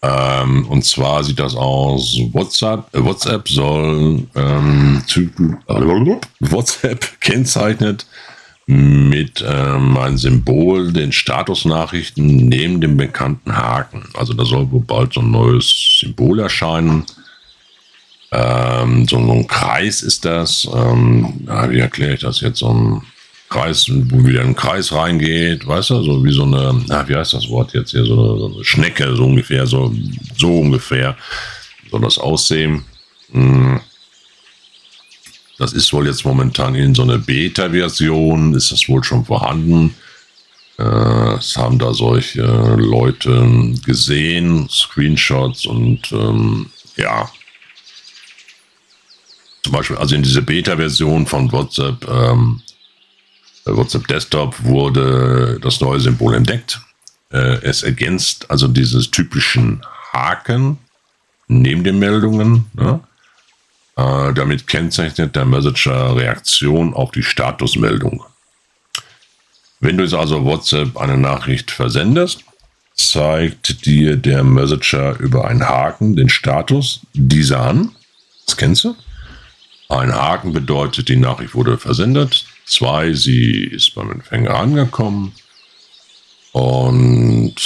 Ähm, 0.00 0.64
und 0.68 0.84
zwar 0.84 1.24
sieht 1.24 1.40
das 1.40 1.56
aus, 1.56 2.16
WhatsApp, 2.32 2.94
äh, 2.94 3.04
WhatsApp 3.04 3.48
soll 3.48 4.22
ähm, 4.36 5.02
äh, 5.16 6.50
WhatsApp 6.52 7.20
kennzeichnet 7.20 8.06
mit 8.66 9.44
ähm, 9.46 9.98
einem 9.98 10.16
Symbol 10.16 10.92
den 10.92 11.10
Statusnachrichten 11.10 12.24
neben 12.48 12.80
dem 12.80 12.96
bekannten 12.96 13.56
Haken. 13.56 14.04
Also 14.14 14.34
da 14.34 14.44
soll 14.44 14.70
wohl 14.70 14.82
bald 14.82 15.14
so 15.14 15.20
ein 15.20 15.32
neues 15.32 15.98
Symbol 15.98 16.38
erscheinen. 16.38 17.04
Ähm, 18.30 19.08
so, 19.08 19.18
ein 19.18 19.46
Kreis 19.48 20.02
ist 20.02 20.24
das. 20.24 20.68
Ähm, 20.72 21.40
ja, 21.46 21.68
wie 21.70 21.80
erkläre 21.80 22.14
ich 22.14 22.20
das 22.20 22.40
jetzt? 22.40 22.58
So 22.58 22.68
ein 22.68 23.02
Kreis, 23.54 23.88
wo 23.88 24.26
wieder 24.26 24.40
ein 24.40 24.56
Kreis 24.56 24.92
reingeht, 24.92 25.64
weißt 25.64 25.90
du, 25.90 26.02
so 26.02 26.24
wie 26.24 26.32
so 26.32 26.42
eine, 26.42 26.74
na, 26.88 27.08
wie 27.08 27.14
heißt 27.14 27.34
das 27.34 27.48
Wort 27.48 27.72
jetzt 27.72 27.92
hier, 27.92 28.04
so 28.04 28.14
eine, 28.14 28.40
so 28.40 28.52
eine 28.52 28.64
Schnecke, 28.64 29.14
so 29.14 29.26
ungefähr, 29.26 29.64
so, 29.64 29.94
so 30.36 30.58
ungefähr 30.58 31.16
soll 31.88 32.00
das 32.00 32.18
aussehen. 32.18 32.84
Hm. 33.30 33.80
Das 35.56 35.72
ist 35.72 35.92
wohl 35.92 36.08
jetzt 36.08 36.24
momentan 36.24 36.74
in 36.74 36.96
so 36.96 37.02
einer 37.02 37.18
Beta-Version, 37.18 38.54
ist 38.54 38.72
das 38.72 38.88
wohl 38.88 39.04
schon 39.04 39.24
vorhanden. 39.24 39.94
Äh, 40.76 41.34
es 41.34 41.56
haben 41.56 41.78
da 41.78 41.94
solche 41.94 42.42
Leute 42.42 43.72
gesehen, 43.86 44.68
Screenshots 44.68 45.66
und 45.66 46.10
ähm, 46.10 46.70
ja. 46.96 47.30
Zum 49.62 49.72
Beispiel, 49.72 49.96
also 49.96 50.16
in 50.16 50.24
dieser 50.24 50.40
Beta-Version 50.42 51.24
von 51.24 51.52
WhatsApp, 51.52 52.04
ähm, 52.10 52.60
WhatsApp 53.64 54.06
Desktop 54.08 54.62
wurde 54.62 55.58
das 55.62 55.80
neue 55.80 56.00
Symbol 56.00 56.34
entdeckt. 56.34 56.80
Äh, 57.30 57.58
es 57.62 57.82
ergänzt 57.82 58.50
also 58.50 58.68
dieses 58.68 59.10
typischen 59.10 59.84
Haken 60.12 60.78
neben 61.48 61.82
den 61.84 61.98
Meldungen. 61.98 62.66
Ne? 62.74 63.00
Äh, 63.96 64.32
damit 64.34 64.66
kennzeichnet 64.66 65.34
der 65.34 65.44
Messenger 65.44 66.16
Reaktion 66.16 66.94
auf 66.94 67.10
die 67.12 67.22
Statusmeldung. 67.22 68.24
Wenn 69.80 69.96
du 69.96 70.04
jetzt 70.04 70.14
also 70.14 70.44
WhatsApp 70.44 70.96
eine 70.96 71.16
Nachricht 71.16 71.70
versendest, 71.70 72.44
zeigt 72.94 73.86
dir 73.86 74.16
der 74.16 74.44
Messenger 74.44 75.18
über 75.18 75.46
einen 75.46 75.68
Haken 75.68 76.16
den 76.16 76.28
Status 76.28 77.00
dieser 77.12 77.60
an. 77.60 77.90
Das 78.46 78.56
kennst 78.56 78.84
du? 78.84 78.94
Ein 79.88 80.14
Haken 80.14 80.52
bedeutet, 80.52 81.08
die 81.08 81.16
Nachricht 81.16 81.54
wurde 81.54 81.78
versendet. 81.78 82.46
Zwei, 82.66 83.12
sie 83.12 83.64
ist 83.64 83.94
beim 83.94 84.10
Empfänger 84.10 84.54
angekommen. 84.54 85.32
Und 86.52 87.56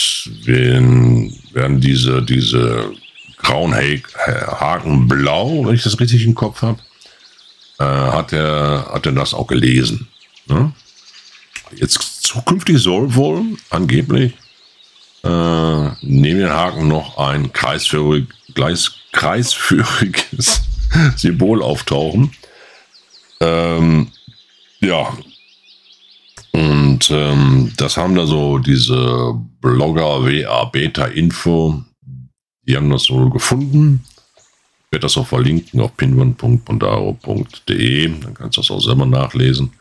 wenn, 0.44 1.34
werden 1.52 1.80
diese, 1.80 2.22
diese 2.22 2.92
grauen 3.36 3.74
Haken 3.74 5.08
blau, 5.08 5.66
wenn 5.66 5.74
ich 5.74 5.82
das 5.82 6.00
richtig 6.00 6.24
im 6.24 6.34
Kopf 6.34 6.62
habe, 6.62 6.80
äh, 7.78 7.84
hat, 7.84 8.32
er, 8.32 8.90
hat 8.92 9.06
er 9.06 9.12
das 9.12 9.34
auch 9.34 9.46
gelesen. 9.46 10.08
Ne? 10.46 10.72
Jetzt 11.76 12.22
zukünftig 12.22 12.78
soll 12.78 13.14
wohl 13.14 13.42
angeblich 13.70 14.32
äh, 15.22 15.88
neben 16.02 16.40
den 16.40 16.50
Haken 16.50 16.88
noch 16.88 17.18
ein 17.18 17.52
kreisführig, 17.52 18.28
gleis, 18.54 18.92
kreisführiges 19.12 20.62
Symbol 21.16 21.62
auftauchen. 21.62 22.32
Ähm, 23.40 24.10
ja. 24.80 25.16
Und 26.52 27.10
ähm, 27.10 27.72
das 27.76 27.96
haben 27.96 28.14
da 28.14 28.26
so 28.26 28.58
diese 28.58 29.34
Blogger 29.60 30.24
WA 30.24 30.64
Beta 30.64 31.06
Info 31.06 31.84
die 32.68 32.76
haben 32.76 32.90
das 32.90 33.10
wohl 33.10 33.30
gefunden. 33.30 34.04
Ich 34.36 34.92
werde 34.92 35.06
das 35.06 35.16
auch 35.16 35.26
verlinken 35.26 35.80
auf 35.80 35.96
pinwand.bondaro.de. 35.96 38.08
Dann 38.20 38.34
kannst 38.34 38.58
du 38.58 38.60
das 38.60 38.70
auch 38.70 38.80
selber 38.80 39.06
nachlesen. 39.06 39.72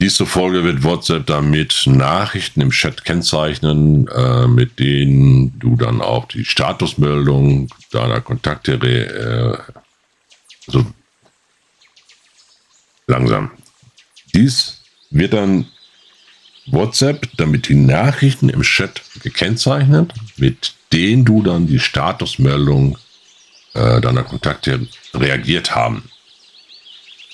Diese 0.00 0.26
Folge 0.26 0.64
wird 0.64 0.82
WhatsApp 0.82 1.26
damit 1.26 1.84
Nachrichten 1.86 2.60
im 2.60 2.70
Chat 2.70 3.04
kennzeichnen, 3.04 4.08
äh, 4.08 4.48
mit 4.48 4.80
denen 4.80 5.56
du 5.60 5.76
dann 5.76 6.00
auch 6.00 6.26
die 6.26 6.44
Statusmeldung 6.44 7.68
deiner 7.92 8.20
Kontakte, 8.20 8.72
äh, 8.72 9.56
also 10.66 10.84
langsam. 13.06 13.52
Dies 14.34 14.80
wird 15.10 15.34
dann 15.34 15.66
WhatsApp 16.66 17.28
damit 17.36 17.68
die 17.68 17.74
Nachrichten 17.74 18.48
im 18.48 18.62
Chat 18.62 19.02
gekennzeichnet, 19.22 20.12
mit 20.36 20.74
denen 20.92 21.24
du 21.24 21.42
dann 21.42 21.66
die 21.66 21.80
Statusmeldung 21.80 22.98
äh, 23.74 24.00
deiner 24.00 24.22
Kontakte 24.22 24.86
reagiert 25.14 25.74
haben. 25.74 26.10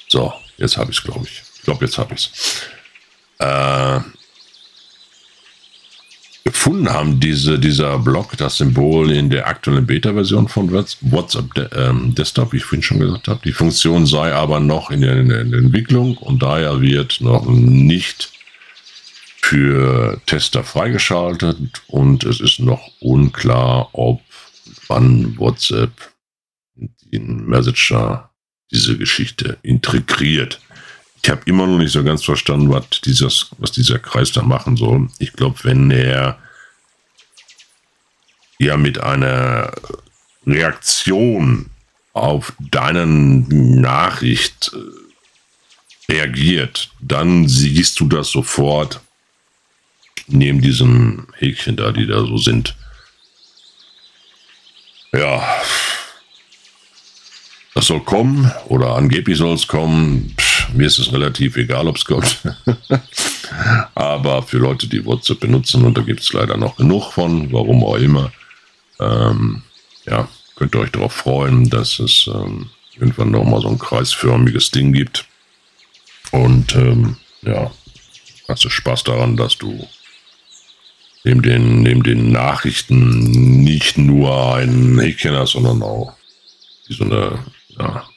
So, 0.08 0.32
jetzt 0.56 0.76
habe 0.76 0.90
ich 0.90 0.98
es, 0.98 1.04
glaube 1.04 1.26
ich. 1.26 1.42
Ich 1.56 1.62
glaube, 1.62 1.84
jetzt 1.84 1.98
habe 1.98 2.14
ich 2.14 2.30
es. 2.32 2.62
Äh, 3.38 4.00
gefunden 6.44 6.90
haben 6.90 7.20
diese, 7.20 7.58
dieser 7.58 7.98
Blog 7.98 8.36
das 8.36 8.58
Symbol 8.58 9.10
in 9.10 9.30
der 9.30 9.46
aktuellen 9.46 9.86
Beta-Version 9.86 10.48
von 10.48 10.70
WhatsApp 10.70 11.54
de, 11.54 11.68
ähm, 11.76 12.14
Desktop, 12.14 12.52
wie 12.52 12.58
ich 12.58 12.64
vorhin 12.64 12.82
schon 12.82 13.00
gesagt 13.00 13.28
habe. 13.28 13.40
Die 13.44 13.52
Funktion 13.52 14.06
sei 14.06 14.32
aber 14.32 14.60
noch 14.60 14.90
in 14.90 15.02
der, 15.02 15.16
in 15.16 15.28
der 15.28 15.40
Entwicklung 15.40 16.16
und 16.16 16.42
daher 16.42 16.80
wird 16.80 17.20
noch 17.20 17.46
nicht 17.46 18.30
für 19.40 20.20
Tester 20.26 20.64
freigeschaltet 20.64 21.82
und 21.86 22.24
es 22.24 22.40
ist 22.40 22.60
noch 22.60 22.90
unklar, 23.00 23.88
ob 23.92 24.20
wann 24.88 25.38
WhatsApp 25.38 25.92
den 27.12 27.46
Messenger 27.46 28.30
diese 28.70 28.98
Geschichte 28.98 29.58
integriert. 29.62 30.60
Ich 31.22 31.30
habe 31.30 31.42
immer 31.46 31.66
noch 31.66 31.78
nicht 31.78 31.92
so 31.92 32.04
ganz 32.04 32.24
verstanden, 32.24 32.70
was, 32.70 32.84
dieses, 33.04 33.50
was 33.58 33.72
dieser 33.72 33.98
Kreis 33.98 34.32
da 34.32 34.42
machen 34.42 34.76
soll. 34.76 35.08
Ich 35.18 35.32
glaube, 35.32 35.58
wenn 35.64 35.90
er 35.90 36.38
ja 38.58 38.76
mit 38.76 39.00
einer 39.00 39.72
Reaktion 40.46 41.70
auf 42.12 42.52
deine 42.58 43.06
Nachricht 43.06 44.72
äh, 44.74 46.12
reagiert, 46.12 46.90
dann 47.00 47.46
siehst 47.48 48.00
du 48.00 48.08
das 48.08 48.30
sofort 48.30 49.00
neben 50.26 50.60
diesem 50.60 51.26
Häkchen 51.34 51.76
da, 51.76 51.92
die 51.92 52.06
da 52.06 52.20
so 52.20 52.36
sind. 52.38 52.74
Ja, 55.12 55.42
das 57.74 57.86
soll 57.86 58.00
kommen 58.00 58.50
oder 58.66 58.96
angeblich 58.96 59.38
soll 59.38 59.54
es 59.54 59.66
kommen. 59.66 60.34
Pff, 60.38 60.47
mir 60.74 60.86
ist 60.86 60.98
es 60.98 61.12
relativ 61.12 61.56
egal, 61.56 61.86
ob 61.88 61.96
es 61.96 62.04
kommt. 62.04 62.38
Aber 63.94 64.42
für 64.42 64.58
Leute, 64.58 64.86
die 64.86 65.04
WhatsApp 65.04 65.40
benutzen, 65.40 65.84
und 65.84 65.96
da 65.96 66.02
gibt 66.02 66.20
es 66.20 66.32
leider 66.32 66.56
noch 66.56 66.76
genug 66.76 67.12
von, 67.12 67.52
warum 67.52 67.82
auch 67.84 67.96
immer, 67.96 68.32
ähm, 69.00 69.62
ja, 70.06 70.28
könnt 70.56 70.74
ihr 70.74 70.80
euch 70.80 70.92
darauf 70.92 71.12
freuen, 71.12 71.68
dass 71.70 71.98
es 71.98 72.28
ähm, 72.32 72.70
irgendwann 72.94 73.30
nochmal 73.30 73.60
so 73.60 73.68
ein 73.68 73.78
kreisförmiges 73.78 74.70
Ding 74.70 74.92
gibt. 74.92 75.26
Und 76.30 76.74
ähm, 76.74 77.16
ja, 77.42 77.70
hast 78.48 78.64
du 78.64 78.68
Spaß 78.68 79.04
daran, 79.04 79.36
dass 79.36 79.56
du 79.56 79.88
neben 81.24 81.42
den, 81.42 81.82
neben 81.82 82.02
den 82.02 82.32
Nachrichten 82.32 83.62
nicht 83.62 83.98
nur 83.98 84.54
ein 84.56 84.98
Häkchen 84.98 85.34
hast, 85.34 85.52
sondern 85.52 85.82
auch 85.82 86.14
wie 86.86 86.94
so 86.94 87.04
eine, 87.04 87.38
ja, 87.78 88.08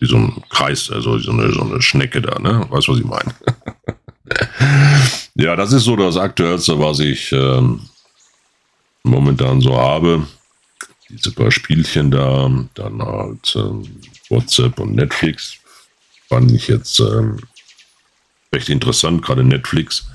wie 0.00 0.06
so 0.06 0.16
ein 0.16 0.42
Kreis, 0.48 0.90
also 0.90 1.18
so 1.18 1.32
eine, 1.32 1.52
so 1.52 1.62
eine 1.62 1.82
Schnecke 1.82 2.22
da, 2.22 2.38
ne? 2.38 2.66
Weißt 2.70 2.88
du, 2.88 2.92
was 2.92 3.00
ich 3.00 3.04
meine? 3.04 3.34
ja, 5.34 5.56
das 5.56 5.72
ist 5.72 5.84
so 5.84 5.96
das 5.96 6.16
Aktuellste, 6.16 6.78
was 6.78 7.00
ich 7.00 7.32
ähm, 7.32 7.88
momentan 9.02 9.60
so 9.60 9.76
habe. 9.76 10.26
Diese 11.08 11.32
paar 11.32 11.50
Spielchen 11.50 12.10
da, 12.10 12.50
dann 12.74 13.02
halt 13.02 13.56
ähm, 13.56 14.00
WhatsApp 14.28 14.78
und 14.78 14.94
Netflix. 14.94 15.56
Fand 16.28 16.52
ich 16.52 16.68
jetzt 16.68 17.00
ähm, 17.00 17.40
recht 18.52 18.68
interessant, 18.68 19.22
gerade 19.22 19.42
Netflix, 19.42 20.06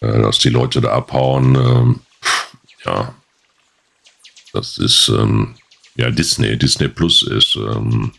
äh, 0.00 0.20
dass 0.20 0.38
die 0.38 0.50
Leute 0.50 0.82
da 0.82 0.92
abhauen. 0.92 1.54
Ähm, 1.54 2.00
ja, 2.84 3.14
das 4.52 4.78
ist 4.78 5.08
ähm, 5.08 5.56
ja 5.96 6.10
Disney. 6.10 6.58
Disney 6.58 6.88
Plus 6.88 7.22
ist 7.22 7.56
ähm, 7.56 8.12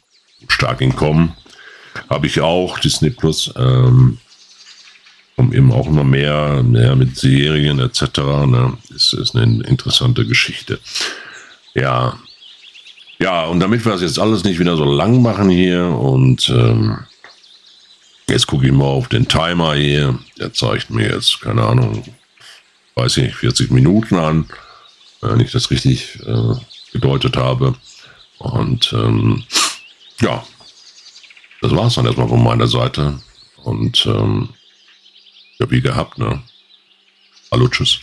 stark 0.47 0.81
in 0.81 0.95
Kommen. 0.95 1.33
Habe 2.09 2.27
ich 2.27 2.41
auch, 2.41 2.79
Disney 2.79 3.09
Plus. 3.09 3.51
Ähm, 3.55 4.19
kommen 5.37 5.53
eben 5.53 5.71
auch 5.71 5.87
immer 5.87 6.03
mehr, 6.03 6.63
mehr 6.63 6.95
mit 6.95 7.15
Serien 7.15 7.79
etc. 7.79 8.01
Ne? 8.45 8.77
Das 8.89 9.13
ist 9.13 9.35
eine 9.35 9.63
interessante 9.63 10.25
Geschichte. 10.25 10.79
Ja. 11.75 12.17
Ja, 13.19 13.45
und 13.45 13.59
damit 13.59 13.85
wir 13.85 13.91
das 13.91 14.01
jetzt 14.01 14.19
alles 14.19 14.43
nicht 14.43 14.59
wieder 14.59 14.77
so 14.77 14.83
lang 14.83 15.21
machen 15.21 15.49
hier 15.49 15.85
und 15.85 16.49
ähm, 16.49 16.99
jetzt 18.29 18.45
gucke 18.45 18.65
ich 18.65 18.71
mal 18.71 18.85
auf 18.85 19.07
den 19.07 19.27
Timer 19.27 19.73
hier. 19.75 20.19
Der 20.39 20.53
zeigt 20.53 20.89
mir 20.89 21.09
jetzt, 21.09 21.41
keine 21.41 21.63
Ahnung, 21.63 22.03
weiß 22.95 23.17
ich, 23.17 23.35
40 23.35 23.71
Minuten 23.71 24.15
an, 24.15 24.45
wenn 25.21 25.39
ich 25.39 25.51
das 25.51 25.71
richtig 25.71 26.19
äh, 26.25 26.53
gedeutet 26.91 27.37
habe. 27.37 27.75
Und 28.37 28.93
ähm, 28.93 29.43
ja, 30.21 30.45
das 31.61 31.75
war 31.75 31.87
es 31.87 31.95
dann 31.95 32.05
erstmal 32.05 32.27
von 32.29 32.43
meiner 32.43 32.67
Seite. 32.67 33.19
Und 33.63 34.05
ähm, 34.05 34.49
ja, 35.59 35.69
wie 35.69 35.81
gehabt, 35.81 36.17
ne? 36.17 36.41
Hallo, 37.51 37.67
tschüss. 37.67 37.99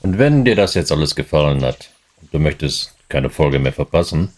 Und 0.00 0.18
wenn 0.18 0.44
dir 0.44 0.56
das 0.56 0.74
jetzt 0.74 0.92
alles 0.92 1.14
gefallen 1.14 1.62
hat 1.62 1.90
und 2.20 2.32
du 2.34 2.38
möchtest 2.38 2.94
keine 3.08 3.30
Folge 3.30 3.58
mehr 3.58 3.72
verpassen, 3.72 4.32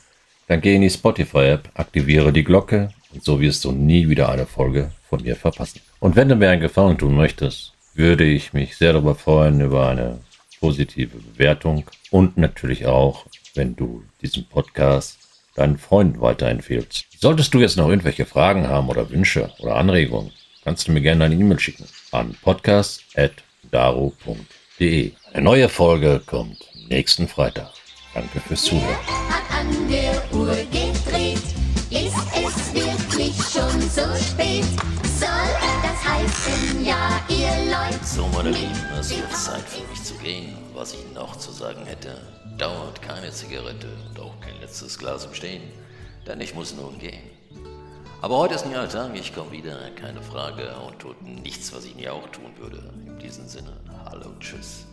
dann 0.46 0.60
geh 0.60 0.74
in 0.74 0.82
die 0.82 0.90
Spotify-App, 0.90 1.70
aktiviere 1.74 2.32
die 2.32 2.44
Glocke 2.44 2.92
und 3.12 3.24
so 3.24 3.40
wirst 3.40 3.64
du 3.64 3.72
nie 3.72 4.08
wieder 4.08 4.28
eine 4.28 4.46
Folge 4.46 4.92
von 5.08 5.22
mir 5.22 5.36
verpassen. 5.36 5.80
Und 6.00 6.16
wenn 6.16 6.28
du 6.28 6.36
mir 6.36 6.50
einen 6.50 6.60
Gefallen 6.60 6.98
tun 6.98 7.16
möchtest, 7.16 7.72
würde 7.94 8.24
ich 8.24 8.52
mich 8.52 8.76
sehr 8.76 8.92
darüber 8.92 9.14
freuen 9.14 9.60
über 9.60 9.88
eine 9.88 10.20
positive 10.60 11.16
Bewertung 11.16 11.84
und 12.10 12.36
natürlich 12.36 12.86
auch, 12.86 13.26
wenn 13.54 13.74
du 13.74 14.04
diesen 14.20 14.46
Podcast 14.46 15.18
deinen 15.54 15.78
Freunden 15.78 16.20
weiterempfehlst. 16.20 17.04
Solltest 17.18 17.54
du 17.54 17.60
jetzt 17.60 17.76
noch 17.76 17.88
irgendwelche 17.88 18.26
Fragen 18.26 18.66
haben 18.68 18.88
oder 18.88 19.10
Wünsche 19.10 19.52
oder 19.58 19.76
Anregungen, 19.76 20.32
kannst 20.64 20.88
du 20.88 20.92
mir 20.92 21.00
gerne 21.00 21.24
eine 21.24 21.34
E-Mail 21.34 21.58
schicken 21.60 21.86
an 22.12 22.34
podcast.daro.de. 22.42 25.12
Eine 25.32 25.42
neue 25.42 25.68
Folge 25.68 26.20
kommt 26.24 26.58
nächsten 26.88 27.26
Freitag. 27.28 27.70
Danke 28.14 28.40
fürs 28.40 28.62
Zuhören. 28.64 28.96
Hat 29.28 29.42
an 29.58 29.88
der 29.88 30.22
Uhr 30.32 30.54
gedreht. 30.70 31.42
Ist 31.90 32.16
es 32.34 32.74
wirklich 32.74 33.34
schon 33.36 33.80
so 33.82 34.02
spät? 34.16 34.64
Soll 35.18 35.28
das 35.82 36.04
heißen, 36.04 36.84
ja, 36.84 37.20
ihr 37.28 37.70
Leute? 37.70 38.04
So, 38.04 38.26
meine 38.28 38.50
Lieben, 38.50 38.74
es 38.98 39.10
wird 39.10 39.32
Zeit 39.32 39.62
für 39.62 39.82
mich 39.88 40.02
zu 40.02 40.14
gehen. 40.14 40.56
Was 40.74 40.94
ich 40.94 41.04
noch 41.14 41.36
zu 41.36 41.52
sagen 41.52 41.84
hätte, 41.86 42.16
dauert 42.58 43.02
keine 43.02 43.30
Zigarette 43.30 43.88
und 44.08 44.20
auch 44.20 44.38
kein 44.40 44.60
letztes 44.60 44.98
Glas 44.98 45.24
im 45.24 45.34
Stehen, 45.34 45.62
denn 46.26 46.40
ich 46.40 46.54
muss 46.54 46.74
nun 46.74 46.98
gehen. 46.98 47.22
Aber 48.22 48.38
heute 48.38 48.54
ist 48.54 48.64
ein 48.64 48.72
neuer 48.72 48.88
Tag, 48.88 49.14
ich 49.14 49.34
komme 49.34 49.52
wieder, 49.52 49.90
keine 49.90 50.22
Frage, 50.22 50.74
und 50.86 50.98
tut 50.98 51.20
nichts, 51.22 51.74
was 51.74 51.84
ich 51.84 51.94
nie 51.94 52.08
auch 52.08 52.26
tun 52.30 52.52
würde. 52.56 52.82
In 53.06 53.18
diesem 53.18 53.46
Sinne, 53.46 53.72
hallo, 54.06 54.30
tschüss. 54.40 54.86